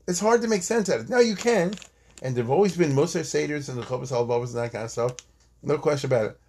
[0.07, 1.09] It's hard to make sense out of it.
[1.09, 1.73] Now you can,
[2.21, 5.15] and there've always been Musar Seders and the Chovas Halvavas and that kind of stuff.
[5.63, 6.39] No question about it.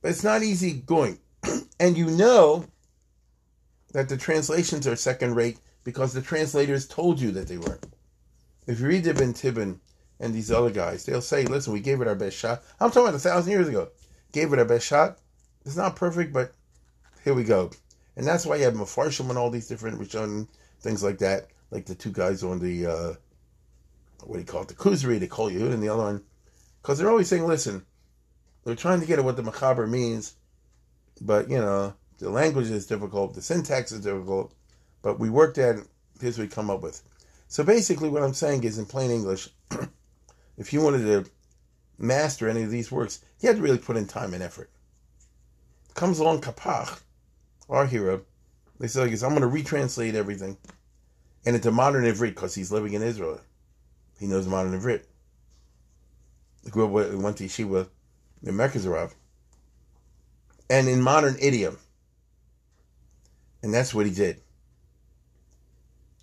[0.00, 1.18] But it's not easy going.
[1.80, 2.66] and you know
[3.92, 7.78] that the translations are second rate because the translators told you that they were.
[8.66, 9.78] If you read Ibn Tibbon
[10.18, 12.62] and these other guys, they'll say, listen, we gave it our best shot.
[12.80, 13.88] I'm talking about a thousand years ago.
[14.32, 15.18] Gave it our best shot.
[15.64, 16.54] It's not perfect, but
[17.22, 17.70] here we go.
[18.16, 20.48] And that's why you have Mefarshim and all these different Rishonim,
[20.80, 23.14] things like that, like the two guys on the, uh,
[24.22, 26.22] what do you call it, the Kuzari, the call you, and the other one,
[26.80, 27.84] because they're always saying, listen,
[28.64, 30.36] they're trying to get at what the Machaber means,
[31.20, 34.54] but, you know, the language is difficult, the syntax is difficult,
[35.04, 35.76] but we worked at
[36.18, 37.02] here's what we come up with.
[37.46, 39.50] So basically, what I'm saying is, in plain English,
[40.56, 41.30] if you wanted to
[41.98, 44.70] master any of these works, you had to really put in time and effort.
[45.94, 47.02] Comes along Kapach,
[47.68, 48.22] our hero.
[48.80, 50.56] They say, I'm going to retranslate everything
[51.44, 53.40] and into modern Ivrit because he's living in Israel.
[54.18, 55.04] He knows modern Ivrit.
[56.64, 57.88] He grew up, went to yeshiva
[58.42, 59.12] in Merkaz HaRav.
[60.70, 61.78] And in modern idiom.
[63.62, 64.40] And that's what he did.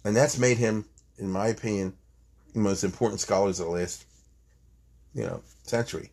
[0.04, 0.86] And that's made him,
[1.18, 1.94] in my opinion,
[2.54, 4.06] the most important scholars of the last,
[5.14, 6.10] you know, century.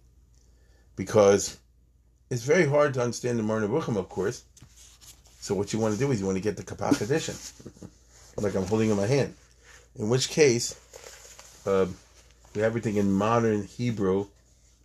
[0.97, 1.59] Because
[2.31, 4.45] it's very hard to understand the Moreh Nevuchim, of course.
[5.41, 7.35] So what you want to do is you want to get the Kapach edition,
[8.37, 9.35] like I'm holding in my hand.
[9.99, 10.79] In which case,
[11.67, 11.87] uh,
[12.55, 14.27] we have everything in modern Hebrew,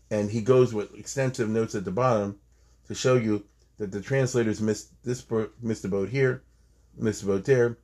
[0.09, 2.39] and he goes with extensive notes at the bottom
[2.87, 3.43] to show you
[3.77, 5.25] that the translators missed this
[5.61, 6.43] missed the boat here,
[6.97, 7.77] missed the boat there,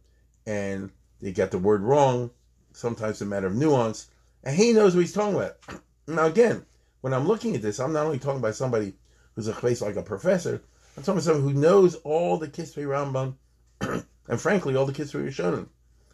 [0.46, 2.32] and they got the word wrong.
[2.74, 4.08] Sometimes a matter of nuance,
[4.44, 5.58] and he knows what he's talking about.
[6.08, 6.66] Now again,
[7.02, 8.94] when I'm looking at this, I'm not only talking about somebody
[9.36, 10.64] who's a face like a professor.
[10.98, 13.36] I'm talking about someone who knows all the Kisvei Rambam,
[14.28, 15.68] and frankly, all the Kisvei Rishonim,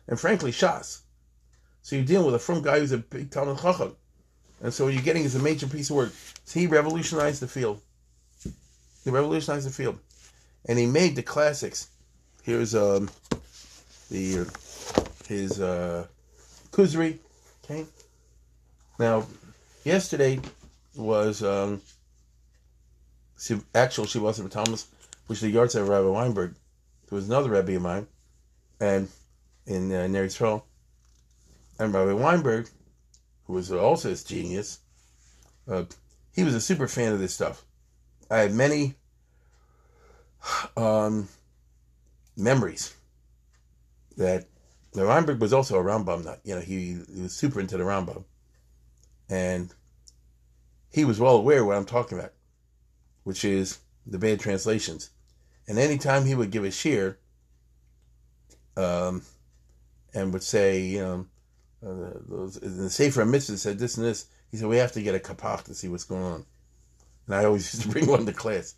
[0.08, 1.02] and frankly, Shas.
[1.82, 3.96] So you're dealing with a from guy who's a big Talmud Chacham.
[4.62, 6.12] And so what you're getting is a major piece of work.
[6.44, 7.80] So he revolutionized the field.
[9.04, 10.00] He revolutionized the field.
[10.68, 11.90] And he made the classics.
[12.44, 13.10] Here's um,
[14.10, 14.48] the
[15.28, 16.08] his uh,
[16.72, 17.18] Kuzari.
[17.64, 17.86] Okay.
[19.00, 19.26] Now,
[19.84, 20.40] yesterday
[20.96, 21.82] was um,
[23.74, 24.88] actual she wasn't with Tammuz,
[25.28, 26.56] which is the yard of Rabbi Weinberg.
[27.10, 28.08] There was another Rebbe of mine,
[28.80, 29.08] and
[29.66, 30.64] in uh, Ner Yisrael,
[31.80, 32.70] and Rabbi Weinberg,
[33.46, 34.80] who was also his genius,
[35.68, 35.84] uh,
[36.34, 37.64] he was a super fan of this stuff.
[38.30, 38.96] I have many
[40.78, 41.28] um,
[42.36, 42.96] memories
[44.18, 44.46] that
[44.96, 46.40] the Weinberg was also a Rambam nut.
[46.44, 48.24] You know, he, he was super into the Rambam,
[49.30, 49.74] and
[50.92, 52.34] he was well aware of what I'm talking about,
[53.24, 55.10] which is the bad translations.
[55.68, 57.18] And anytime he would give a shear,
[58.78, 59.24] um,
[60.14, 61.26] and would say, you know,
[61.86, 65.20] uh, the Sefer Mitzvah said this and this, he said, we have to get a
[65.20, 66.46] kapach to see what's going on.
[67.26, 68.76] And I always used to bring one to class.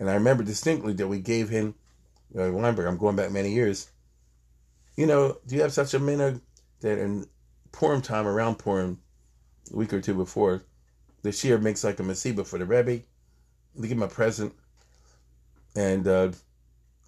[0.00, 1.74] And I remember distinctly that we gave him,
[2.38, 3.90] uh, Weinberg, I'm going back many years,
[4.98, 6.40] you know, do you have such a minute
[6.80, 7.24] that in
[7.70, 8.98] Purim time, around Purim,
[9.72, 10.64] a week or two before,
[11.22, 13.02] the Shir makes like a Masiba for the Rebbe.
[13.76, 14.52] They give him a present.
[15.76, 16.32] And uh,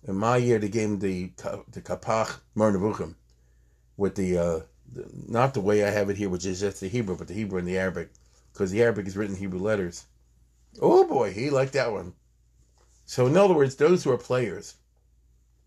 [0.06, 1.32] in my year, they gave him the,
[1.72, 2.70] the Kapach Mar
[3.96, 4.60] with the, uh,
[4.92, 7.34] the, not the way I have it here, which is just the Hebrew, but the
[7.34, 8.10] Hebrew and the Arabic,
[8.52, 10.06] because the Arabic is written in Hebrew letters.
[10.80, 12.12] Oh boy, he liked that one.
[13.04, 14.76] So, in other words, those who are players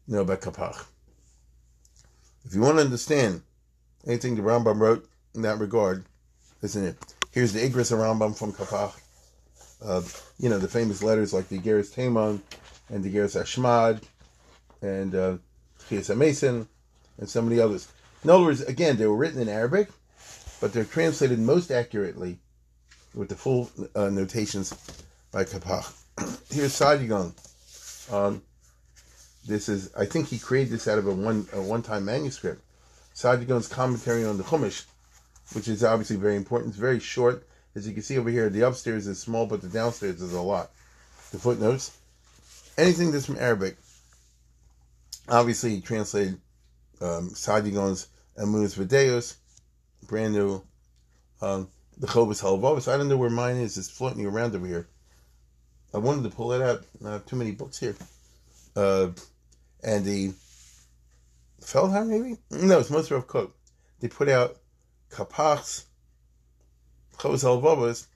[0.08, 0.86] know about Kapach.
[2.46, 3.42] If you want to understand
[4.06, 6.06] anything the Rambam wrote in that regard,
[6.62, 6.98] isn't it?
[7.32, 9.00] Here's the Igris of Rambam from Kapach.
[9.84, 10.02] Uh,
[10.38, 12.40] you know, the famous letters like the Geras Taimon
[12.90, 14.02] and the Geras Ashmad
[14.82, 15.38] and uh,
[15.90, 16.68] Chias Mason
[17.18, 17.88] and of the others.
[18.24, 19.90] In other words, again, they were written in Arabic,
[20.62, 22.40] but they're translated most accurately
[23.14, 24.74] with the full uh, notations
[25.32, 25.92] by Kapach.
[26.54, 27.34] Here's Saadia Gaon.
[28.12, 28.42] Um,
[29.46, 32.62] this is, I think he created this out of a one a one time manuscript.
[33.14, 34.86] Saadia Gaon's commentary on the Chumash,
[35.54, 36.72] which is obviously very important.
[36.72, 37.48] It's very short.
[37.76, 40.42] As you can see over here, the upstairs is small, but the downstairs is a
[40.42, 40.72] lot.
[41.32, 41.98] The footnotes.
[42.78, 43.78] Anything that's from Arabic.
[45.28, 46.40] Obviously, he translated
[47.02, 49.36] um, Sadigon's Emunos V'Deos,
[50.08, 50.64] brand new.
[51.42, 52.92] Um, the Chovos HaLevavos.
[52.92, 53.78] I don't know where mine is.
[53.78, 54.88] It's floating around over here.
[55.94, 56.84] I wanted to pull it out.
[57.06, 57.96] I have too many books here.
[58.76, 59.10] Uh,
[59.84, 60.34] and the
[61.62, 62.38] Feldheim, maybe?
[62.52, 63.52] No, it's Mossad Rav Kook.
[64.00, 64.58] They put out
[65.10, 65.86] Kapach's
[67.18, 68.08] Chovos HaLevavos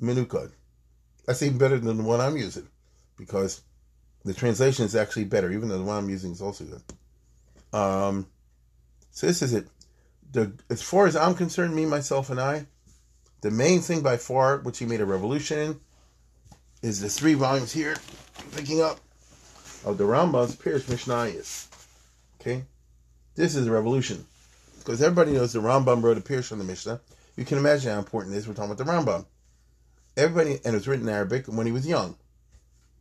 [0.00, 0.52] Minukad.
[1.26, 2.68] That's even better than the one I'm using
[3.16, 3.62] because
[4.24, 7.78] the translation is actually better, even though the one I'm using is also good.
[7.78, 8.26] Um,
[9.10, 9.68] so this is it.
[10.32, 12.66] The, as far as I'm concerned, me, myself, and I,
[13.42, 15.80] the main thing by far, which he made a revolution in,
[16.82, 17.96] is the three volumes here,
[18.56, 19.00] picking up,
[19.84, 21.66] of the Rambam's Pirush Mishnayos.
[22.40, 22.64] Okay?
[23.34, 24.24] This is a revolution.
[24.78, 27.00] Because everybody knows the Rambam wrote a Pirush on the Mishnah.
[27.36, 28.48] You can imagine how important it is.
[28.48, 29.26] We're talking about the Rambam.
[30.16, 32.16] Everybody, and it was written in Arabic when he was young.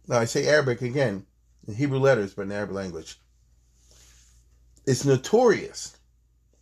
[0.07, 1.25] Now, I say Arabic again,
[1.67, 3.19] in Hebrew letters, but in Arabic language.
[4.85, 5.95] It's notorious,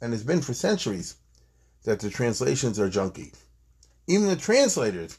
[0.01, 1.15] and it's been for centuries,
[1.84, 3.34] that the translations are junky.
[4.07, 5.17] Even the translators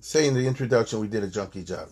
[0.00, 1.88] say in the introduction we did a junky job.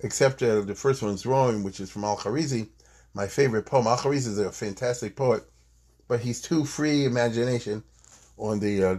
[0.00, 2.68] Except uh, the first one's wrong, which is from Al Kharizi,
[3.14, 3.86] my favorite poem.
[3.86, 5.44] Al Kharizi is a fantastic poet,
[6.08, 7.82] but he's too free imagination
[8.36, 8.96] on the uh,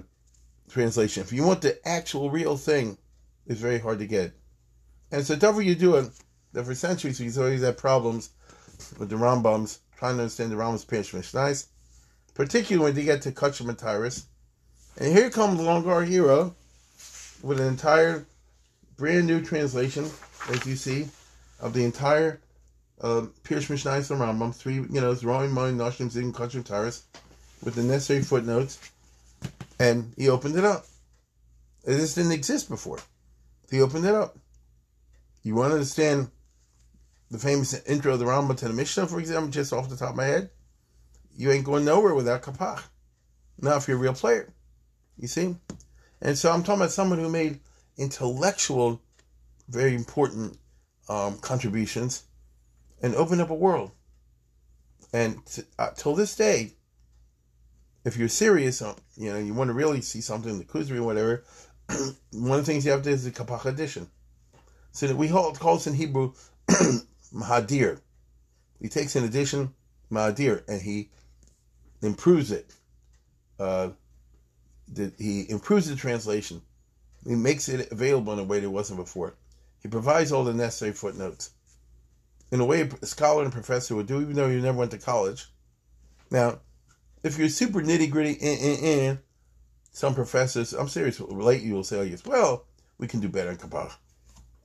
[0.69, 1.21] translation.
[1.21, 2.97] If you want the actual real thing,
[3.45, 4.33] it's very hard to get.
[5.11, 6.09] And so, whatever you do it,
[6.53, 8.31] that for centuries we've always had problems
[8.97, 11.67] with the Rambams, trying to understand the Rambam's Pirush Nice,
[12.33, 14.25] particularly when they get to Kachim and Tyrus.
[14.97, 16.55] And here comes along our hero
[17.41, 18.25] with an entire
[18.97, 20.09] brand new translation,
[20.49, 21.07] as you see,
[21.59, 22.41] of the entire
[23.01, 27.03] uh, Pirush Mishnayos Rambam, three, you know, Roaring Mind, Nashim, Zig, Kachim, Tyrus,
[27.63, 28.79] with the necessary footnotes,
[29.79, 30.85] and he opened it up.
[31.83, 32.99] This didn't exist before.
[33.69, 34.37] He opened it up.
[35.43, 36.29] You want to understand
[37.29, 40.11] the famous intro of the Rambam to the Mishnah, for example, just off the top
[40.11, 40.49] of my head?
[41.37, 42.81] You ain't going nowhere without Kapach.
[43.61, 44.51] Now, if you're a real player,
[45.17, 45.55] you see?
[46.21, 47.59] And so I'm talking about someone who made
[47.97, 49.01] intellectual,
[49.67, 50.57] very important
[51.09, 52.23] um, contributions
[53.01, 53.91] and opened up a world.
[55.13, 56.73] And t- uh, till this day,
[58.03, 61.03] if you're serious, um, you know, you want to really see something, the Kuzari or
[61.03, 61.43] whatever,
[62.31, 64.09] one of the things you have to do is the Kapach edition.
[64.91, 66.33] So that we call this in Hebrew
[67.33, 67.99] Mahadir.
[68.81, 69.73] He takes an edition,
[70.11, 71.09] Mahadir, and he
[72.01, 72.73] improves it
[73.59, 73.89] uh,
[75.17, 76.61] he improves the translation.
[77.25, 79.33] He makes it available in a way that wasn't before.
[79.85, 81.51] He provides all the necessary footnotes
[82.51, 84.97] in a way a scholar and professor would do, even though you never went to
[84.97, 85.45] college.
[86.31, 86.61] Now,
[87.21, 89.19] if you're super nitty gritty, in, in, in,
[89.91, 92.65] some professors, I'm serious, relate you will say, yes, well,
[92.97, 93.95] we can do better in Kabbalah.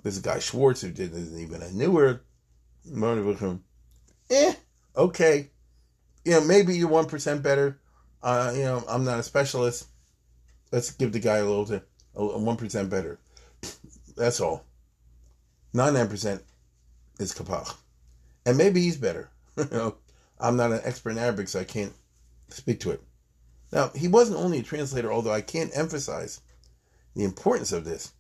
[0.03, 2.23] There's a guy Schwartz who did this, even a newer
[4.31, 4.55] Eh,
[4.97, 5.51] okay.
[6.25, 7.79] You know, maybe you're 1% better.
[8.23, 9.87] Uh, you know, I'm not a specialist.
[10.73, 11.83] Let's give the guy a little
[12.15, 13.21] a 1% better.
[14.17, 14.65] That's all.
[15.75, 16.41] 99%
[17.19, 17.77] is Kapach.
[18.47, 19.31] And maybe he's better.
[19.57, 19.97] you know,
[20.39, 21.93] I'm not an expert in Arabic, so I can't
[22.49, 23.03] speak to it.
[23.73, 26.41] Now, he wasn't only a translator, although I can't emphasize
[27.15, 28.13] the importance of this.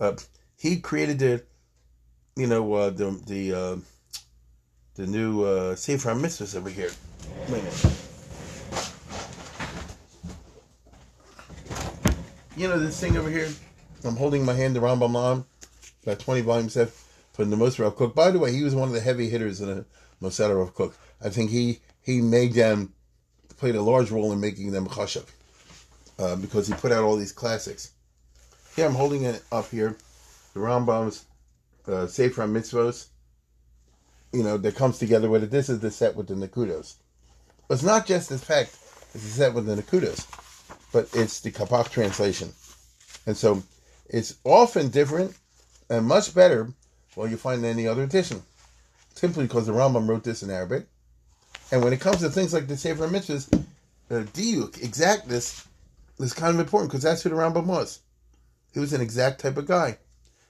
[0.00, 0.14] Uh,
[0.56, 1.44] he created the,
[2.36, 3.76] you know, uh, the the uh,
[4.94, 6.90] the new uh, Sefer Mitzvahs over here.
[7.48, 8.08] Wait a minute.
[12.56, 13.48] You know this thing over here?
[14.04, 15.44] I'm holding my hand, the Rambam Lam,
[16.08, 16.88] about 20 volumes set
[17.32, 18.14] from the Mossad Rav Kook.
[18.14, 19.84] By the way, he was one of the heavy hitters in the
[20.22, 20.94] Mossad Rav Kook.
[21.22, 22.94] I think he, he made them,
[23.58, 25.26] played a large role in making them chashav,
[26.18, 27.92] uh, because he put out all these classics.
[28.74, 29.96] Here I'm holding it up here,
[30.54, 31.26] the Rambam's
[31.86, 33.08] uh, Sefer Mitzvos,
[34.32, 35.50] you know, that comes together with it.
[35.50, 36.94] This is the set with the Nakudos.
[37.68, 38.78] It's not just the fact
[39.14, 40.26] it's the set with the Nakudos,
[40.90, 42.52] but it's the Kapach translation.
[43.26, 43.62] And so
[44.08, 45.34] it's often different
[45.90, 46.72] and much better
[47.16, 48.42] well you find any other edition.
[49.14, 50.86] Simply because the Rambam wrote this in Arabic.
[51.72, 53.66] And when it comes to things like the Sefer Mitzvahs,
[54.08, 55.66] diuk, exactness,
[56.18, 58.00] is kind of important because that's who the Rambam was.
[58.72, 59.98] He was an exact type of guy.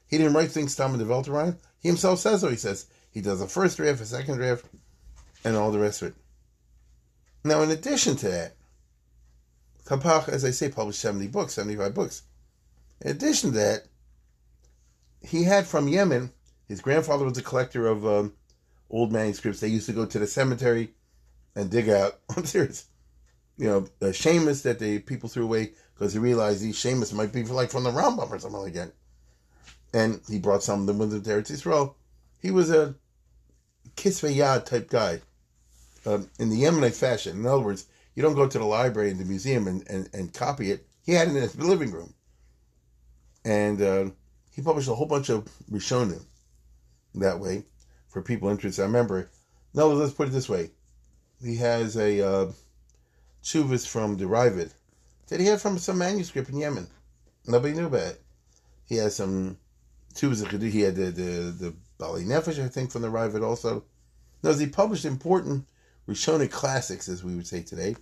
[0.08, 1.56] He didn't write things Tom and developed around.
[1.80, 2.48] He himself says so.
[2.48, 4.66] He says he does a first draft, a second draft,
[5.44, 6.14] and all the rest of it.
[7.44, 8.54] Now, in addition to that,
[9.84, 12.22] Kapach, as I say, published 70 books, 75 books.
[13.00, 13.84] In addition to that,
[15.22, 16.32] he had from Yemen,
[16.66, 18.34] his grandfather was a collector of um,
[18.90, 19.60] old manuscripts.
[19.60, 20.90] They used to go to the cemetery
[21.54, 22.86] and dig out, I'm serious,
[23.56, 27.32] you know, uh, shamus that the people threw away because he realized these shamus might
[27.32, 28.92] be like from the Rambam or something like that.
[29.92, 31.94] And he brought some of them with him to Eretz Yisrael.
[32.40, 32.94] He was a
[33.96, 35.20] kisveyad type guy
[36.06, 37.38] um, in the Yemenite fashion.
[37.38, 40.32] In other words, you don't go to the library and the museum and, and, and
[40.32, 40.86] copy it.
[41.04, 42.14] He had it in his living room.
[43.44, 44.10] And uh,
[44.58, 46.20] he published a whole bunch of Rishonim
[47.14, 47.62] that way
[48.08, 48.82] for people interested.
[48.82, 49.30] I remember,
[49.72, 50.72] no, let's put it this way.
[51.40, 52.52] He has a uh,
[53.40, 54.72] chuvas from the Raavad
[55.28, 56.88] that he had from some manuscript in Yemen.
[57.46, 58.22] Nobody knew about it.
[58.84, 59.58] He has some
[60.16, 60.50] chuvas.
[60.60, 63.84] He had the, the, the Baalei Nefesh, I think, from the Raavad also.
[64.42, 65.68] Now, he published important
[66.08, 67.94] Rishonic classics, as we would say today,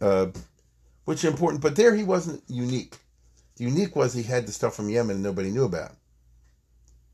[0.00, 0.28] uh,
[1.04, 1.60] which are important.
[1.60, 2.96] But there he wasn't unique.
[3.56, 5.92] The unique was he had the stuff from Yemen nobody knew about.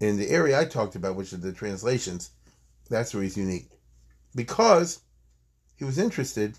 [0.01, 2.30] In the area I talked about, which are the translations,
[2.90, 3.70] that's where he's unique.
[4.34, 5.01] Because
[5.76, 6.59] he was interested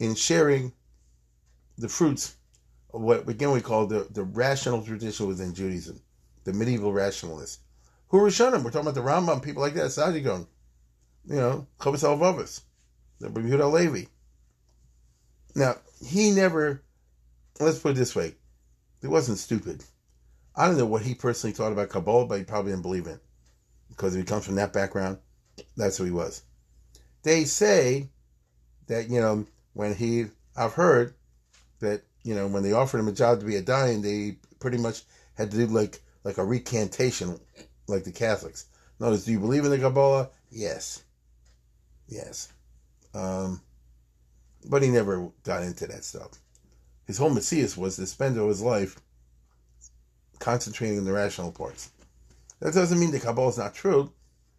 [0.00, 0.72] in sharing
[1.76, 2.34] the fruits
[2.92, 6.00] of what again we call the, the rational tradition within Judaism,
[6.44, 7.60] the medieval rationalists.
[8.08, 8.64] Who are Rishonim?
[8.64, 10.46] We're talking about the Rambam, people like that, Saadia Gaon,
[11.26, 12.62] you know, Chovos HaLevavos,
[13.20, 14.06] the Yehuda Levi.
[15.54, 16.82] Now, he never,
[17.60, 18.34] let's put it this way,
[19.00, 19.84] he wasn't stupid.
[20.56, 23.14] I don't know what he personally thought about Kabbalah, but he probably didn't believe in
[23.14, 23.22] it.
[23.88, 25.18] Because if he comes from that background,
[25.76, 26.42] that's who he was.
[27.22, 28.08] They say
[28.86, 30.26] that, you know, when he,
[30.56, 31.14] I've heard
[31.80, 34.78] that, you know, when they offered him a job to be a dayan, they pretty
[34.78, 35.02] much
[35.34, 37.38] had to do like like a recantation
[37.86, 38.66] like the Catholics.
[39.00, 40.28] Notice, do you believe in the Kabbalah?
[40.50, 41.02] Yes.
[42.08, 42.52] Yes.
[43.14, 43.62] Um,
[44.68, 46.32] but he never got into that stuff.
[47.08, 49.00] His whole Messias was to spend all his life
[50.38, 51.90] concentrating on the rational parts.
[52.60, 54.12] That doesn't mean the Kabbalah is not true.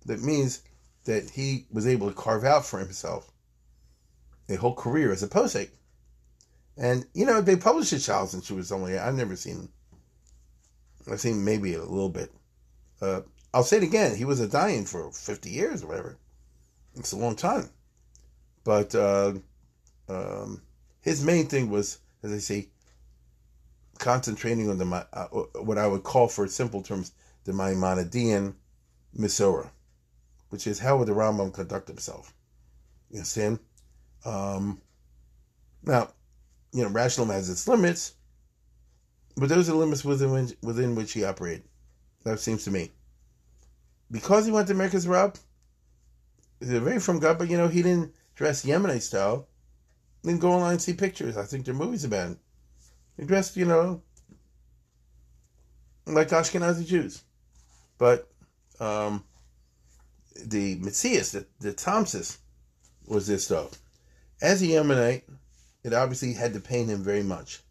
[0.07, 0.63] That means
[1.05, 3.31] that he was able to carve out for himself
[4.49, 5.69] a whole career as a posek.
[6.75, 9.69] And, you know, they published his Charles and she was only, I've never seen,
[11.09, 12.31] I've seen maybe a little bit.
[12.99, 13.21] Uh,
[13.53, 14.15] I'll say it again.
[14.15, 16.17] He was a dying for 50 years or whatever.
[16.95, 17.69] It's a long time.
[18.63, 19.33] But uh,
[20.07, 20.63] um,
[21.01, 22.69] his main thing was, as I say,
[23.97, 25.27] concentrating on the uh,
[25.61, 27.11] what I would call, for simple terms,
[27.43, 28.53] the Maimonidean
[29.17, 29.69] Misora,
[30.49, 32.33] which is how would the Rambam conduct himself.
[33.09, 33.59] You understand?
[34.25, 34.81] Um,
[35.83, 36.09] now,
[36.71, 38.13] you know, rationalism has its limits,
[39.35, 41.63] but those are limits within within which he operated.
[42.23, 42.91] That seems to me.
[44.11, 45.37] Because he went to Merkaz Rab,
[46.59, 49.47] he's very from God, but you know, he didn't dress Yemenite style.
[50.23, 51.37] Then go online and see pictures.
[51.37, 52.37] I think there are movies about it.
[53.15, 54.01] They're dressed, you know,
[56.05, 57.23] like Ashkenazi Jews.
[57.97, 58.29] But
[58.79, 59.23] um,
[60.45, 62.23] the Matthias, the, the Thompson,
[63.05, 63.69] was this though.
[64.41, 65.23] As a Yemenite,
[65.83, 67.61] it obviously had to pain him very much,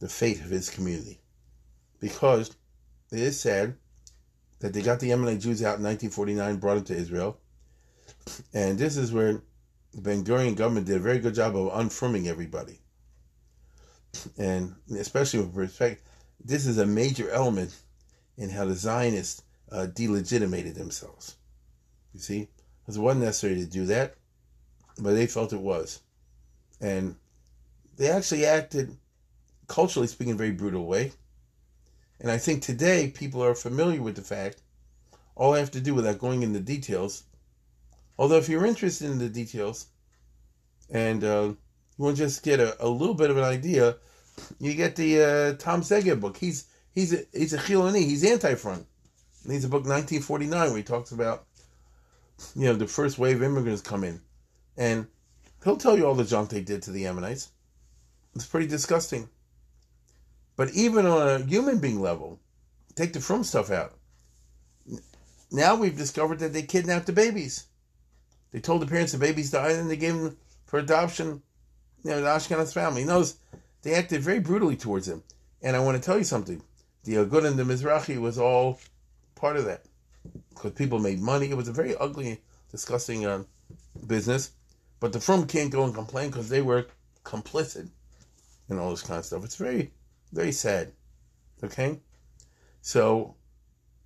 [0.00, 1.20] the fate of his community.
[2.00, 2.54] Because
[3.10, 3.74] it is sad
[4.60, 7.38] that they got the Yemenite Jews out in 1949, brought them to Israel.
[8.52, 9.42] And this is where
[9.94, 12.80] the Ben Gurion government did a very good job of unfirming everybody.
[14.36, 16.02] And especially with respect,
[16.44, 17.74] this is a major element
[18.36, 21.36] in how the Zionists uh, delegitimated themselves.
[22.12, 22.48] You see,
[22.86, 24.14] it wasn't necessary to do that,
[24.98, 26.00] but they felt it was.
[26.80, 27.16] And
[27.96, 28.96] they actually acted,
[29.68, 31.12] culturally speaking, very brutal way.
[32.20, 34.62] And I think today people are familiar with the fact,
[35.34, 37.24] all I have to do without going into details,
[38.18, 39.86] although if you're interested in the details
[40.90, 41.52] and uh,
[41.96, 43.96] you want to just get a, a little bit of an idea,
[44.58, 46.36] you get the uh, Tom Segev book.
[46.36, 48.04] He's he's a, he's a Chiloni.
[48.04, 48.86] He's anti-front.
[49.46, 51.46] He's a book 1949 where he talks about
[52.56, 54.20] you know the first wave immigrants come in,
[54.76, 55.06] and
[55.62, 57.50] he'll tell you all the junk they did to the Ammonites.
[58.34, 59.28] It's pretty disgusting.
[60.56, 62.40] But even on a human being level,
[62.94, 63.94] take the from stuff out.
[65.50, 67.66] Now we've discovered that they kidnapped the babies.
[68.54, 71.42] They told the parents the babies died and they gave them for adoption,
[72.04, 73.00] you know, the Ashkenaz family.
[73.00, 73.36] He knows
[73.82, 75.24] they acted very brutally towards him.
[75.60, 76.62] And I want to tell you something.
[77.02, 78.78] The Agun and the Mizrahi was all
[79.34, 79.86] part of that.
[80.50, 81.50] Because people made money.
[81.50, 83.42] It was a very ugly, disgusting uh,
[84.06, 84.52] business.
[85.00, 86.86] But the firm can't go and complain because they were
[87.24, 87.88] complicit
[88.70, 89.44] in all this kind of stuff.
[89.44, 89.90] It's very
[90.32, 90.92] very sad.
[91.64, 91.98] Okay?
[92.82, 93.34] So,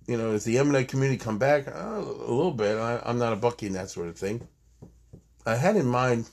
[0.09, 1.67] you know, as the Yemenite community come back?
[1.67, 2.79] Uh, a little bit.
[2.79, 4.47] I, am not a bucky and that sort of thing.
[5.45, 6.27] I had in mind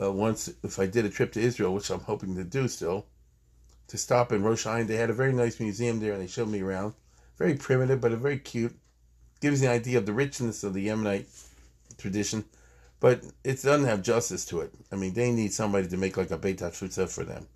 [0.00, 3.06] uh, once, if I did a trip to Israel, which I'm hoping to do still,
[3.88, 4.86] to stop in Rosh Hashanah.
[4.86, 6.94] They had a very nice museum there and they showed me around.
[7.38, 8.76] Very primitive, but very cute.
[9.40, 11.26] Gives you an idea of the richness of the Yemenite
[11.98, 12.44] tradition.
[13.00, 14.72] But it doesn't have justice to it.
[14.92, 17.48] I mean, they need somebody to make like a Beit HaTfutza for them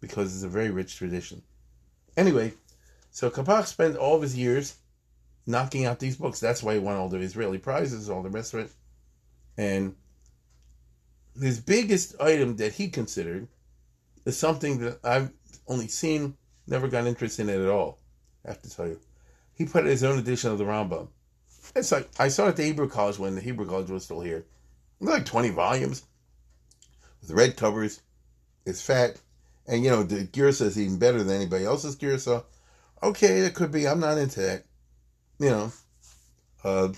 [0.00, 1.42] because it's a very rich tradition.
[2.18, 2.52] Anyway,
[3.12, 4.76] so Kapach spent all of his years
[5.46, 6.40] knocking out these books.
[6.40, 8.70] That's why he won all the Israeli prizes, all the rest of it.
[9.58, 9.94] And
[11.38, 13.48] his biggest item that he considered
[14.24, 15.30] is something that I've
[15.68, 16.36] only seen,
[16.66, 17.98] never got interested in it at all.
[18.46, 18.98] I have to tell you.
[19.54, 21.08] He put his own edition of the Rambam.
[21.76, 24.20] It's like I saw it at the Hebrew College when the Hebrew College was still
[24.20, 24.46] here.
[25.00, 26.02] like 20 volumes
[27.20, 28.00] with red covers.
[28.64, 29.20] It's fat.
[29.66, 32.44] And you know, the Girsa is even better than anybody else's Girsa.
[33.02, 33.88] Okay, it could be.
[33.88, 34.64] I'm not into that.
[35.38, 35.72] You know,
[36.62, 36.88] uh,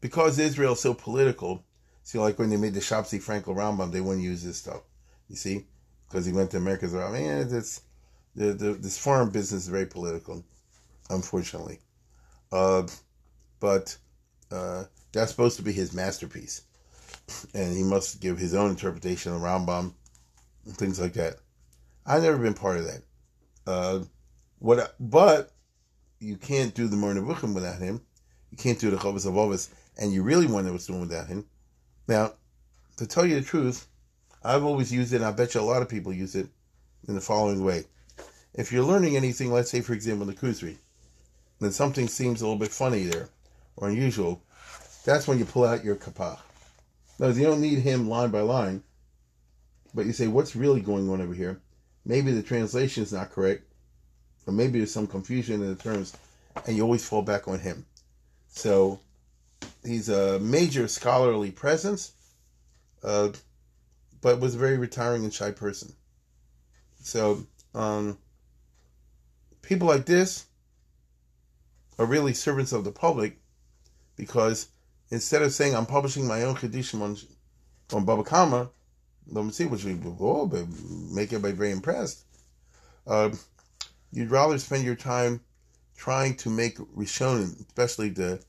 [0.00, 1.64] because Israel's so political.
[2.04, 4.82] See, like when they made the Shopsy Frankel Rambam, they wouldn't use this stuff.
[5.28, 5.66] You see,
[6.08, 6.88] because he went to America.
[6.88, 7.80] So, I mean, it's
[8.36, 10.44] the, the this foreign business is very political,
[11.10, 11.80] unfortunately.
[12.52, 12.84] Uh,
[13.58, 13.96] but
[14.52, 16.62] uh, that's supposed to be his masterpiece,
[17.54, 19.92] and he must give his own interpretation of Rambam
[20.64, 21.36] and things like that.
[22.04, 23.02] I've never been part of that.
[23.66, 24.04] Uh,
[24.58, 24.94] what?
[24.98, 25.52] But
[26.20, 28.00] you can't do the Moreh Nevuchim without him.
[28.50, 31.46] You can't do the Chovos HaLevavos, and you really wonder what's doing without him.
[32.08, 32.34] Now,
[32.96, 33.86] to tell you the truth,
[34.42, 36.48] I've always used it, and I bet you a lot of people use it
[37.08, 37.84] in the following way.
[38.54, 40.76] If you're learning anything, let's say, for example, the Kuzari,
[41.60, 43.28] then something seems a little bit funny there
[43.76, 44.42] or unusual,
[45.04, 46.38] that's when you pull out your kapach.
[47.18, 48.82] Now, you don't need him line by line,
[49.94, 51.60] but you say, what's really going on over here?
[52.06, 53.64] maybe the translation is not correct,
[54.46, 56.16] or maybe there's some confusion in the terms,
[56.66, 57.84] and you always fall back on him.
[58.48, 59.00] So
[59.84, 62.12] he's a major scholarly presence,
[63.02, 63.30] uh,
[64.20, 65.92] but was a very retiring and shy person.
[67.00, 68.18] So um,
[69.62, 70.46] people like this
[71.98, 73.38] are really servants of the public
[74.16, 74.68] because
[75.10, 77.16] instead of saying I'm publishing my own Kedishim on,
[77.92, 78.70] on Baba Kama,
[79.28, 80.66] let me see which we will but
[81.12, 82.24] make everybody very impressed.
[83.06, 83.30] Uh,
[84.16, 85.40] you'd rather spend your time
[85.94, 88.42] trying to make Rishonim, especially the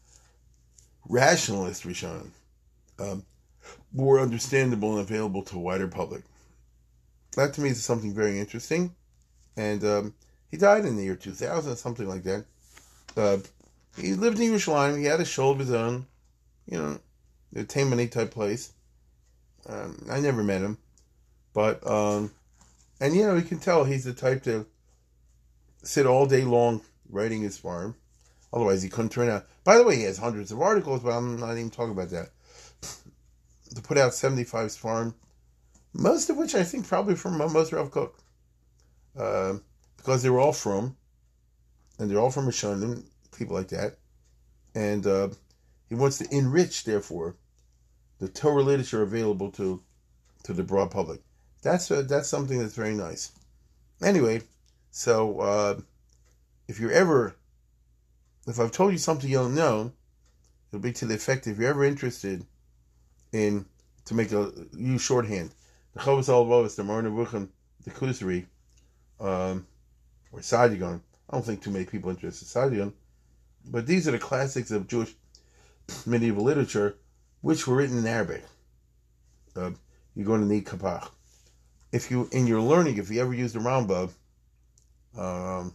[1.09, 2.29] rationalist Rishonim,
[2.99, 3.25] um,
[3.91, 6.23] more understandable and available to a wider public.
[7.35, 8.95] That to me is something very interesting.
[9.57, 10.13] And um,
[10.49, 12.45] he died in the year 2000, something like that.
[13.17, 13.37] Uh,
[13.97, 14.97] he lived in Yerushalayim.
[14.97, 16.05] He had a show of his own,
[16.65, 16.99] you know,
[17.55, 18.71] a Taimani type place.
[19.67, 20.77] Um, I never met him,
[21.53, 22.31] but um,
[23.01, 24.65] and you know you can tell he's the type to
[25.87, 27.95] sit all day long writing his farm.
[28.53, 29.45] Otherwise, he couldn't turn out.
[29.63, 32.29] By the way, he has hundreds of articles, but I'm not even talking about that.
[33.75, 35.13] To put out 75 farm
[35.97, 38.19] most of which I think probably from Mossad Rav Kook,
[39.17, 39.55] uh,
[39.97, 40.95] because they were all from,
[41.97, 43.03] and they're all from Rishonim,
[43.35, 43.97] people like that,
[44.75, 45.29] and uh,
[45.89, 47.35] he wants to enrich, therefore,
[48.19, 49.81] the Torah literature available to
[50.43, 51.21] to the broad public.
[51.61, 53.31] That's a, that's something that's very nice.
[54.01, 54.41] Anyway,
[54.91, 55.79] so uh,
[56.67, 57.35] if you're ever,
[58.47, 59.91] if I've told you something you don't know,
[60.69, 62.45] it'll be to the effect if you're ever interested
[63.31, 63.65] in
[64.05, 65.51] to make a use shorthand.
[65.93, 67.49] The Chovos Halevavos, the Moreh Nevuchim,
[67.83, 68.45] the Kuzari,
[69.19, 69.65] um,
[70.31, 71.01] or Saadia Gaon.
[71.29, 72.93] I don't think too many people interested in Saadia Gaon,
[73.65, 75.13] but these are the classics of Jewish
[76.05, 76.97] medieval literature,
[77.41, 78.43] which were written in Arabic.
[79.55, 79.71] Uh,
[80.15, 81.09] you're going to need kapach.
[81.91, 84.11] If you, in your learning, if you ever use the Rambam,
[85.17, 85.73] um,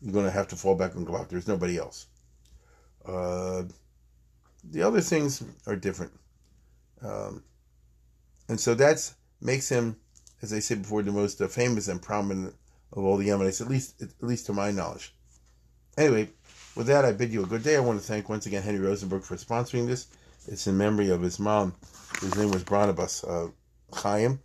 [0.00, 1.28] you're going to have to fall back on Glock.
[1.28, 2.06] There's nobody else.
[3.04, 3.64] Uh,
[4.70, 6.12] the other things are different.
[7.02, 7.42] Um,
[8.48, 9.96] and so that makes him,
[10.42, 12.54] as I said before, the most uh, famous and prominent
[12.92, 15.14] of all the Yemenites, at least at least to my knowledge.
[15.96, 16.30] Anyway,
[16.74, 17.76] with that, I bid you a good day.
[17.76, 20.06] I want to thank once again Henry Rosenberg for sponsoring this.
[20.46, 21.74] It's in memory of his mom,
[22.20, 23.48] whose name was Barnabas uh,
[23.92, 24.40] Chaim.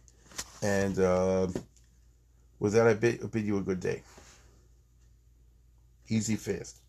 [0.62, 1.48] And uh,
[2.64, 4.02] with that, I bid, bid you a good day.
[6.08, 6.80] Easy, fast.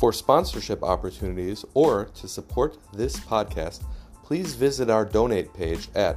[0.00, 3.84] For sponsorship opportunities or to support this podcast,
[4.24, 6.16] please visit our donate page at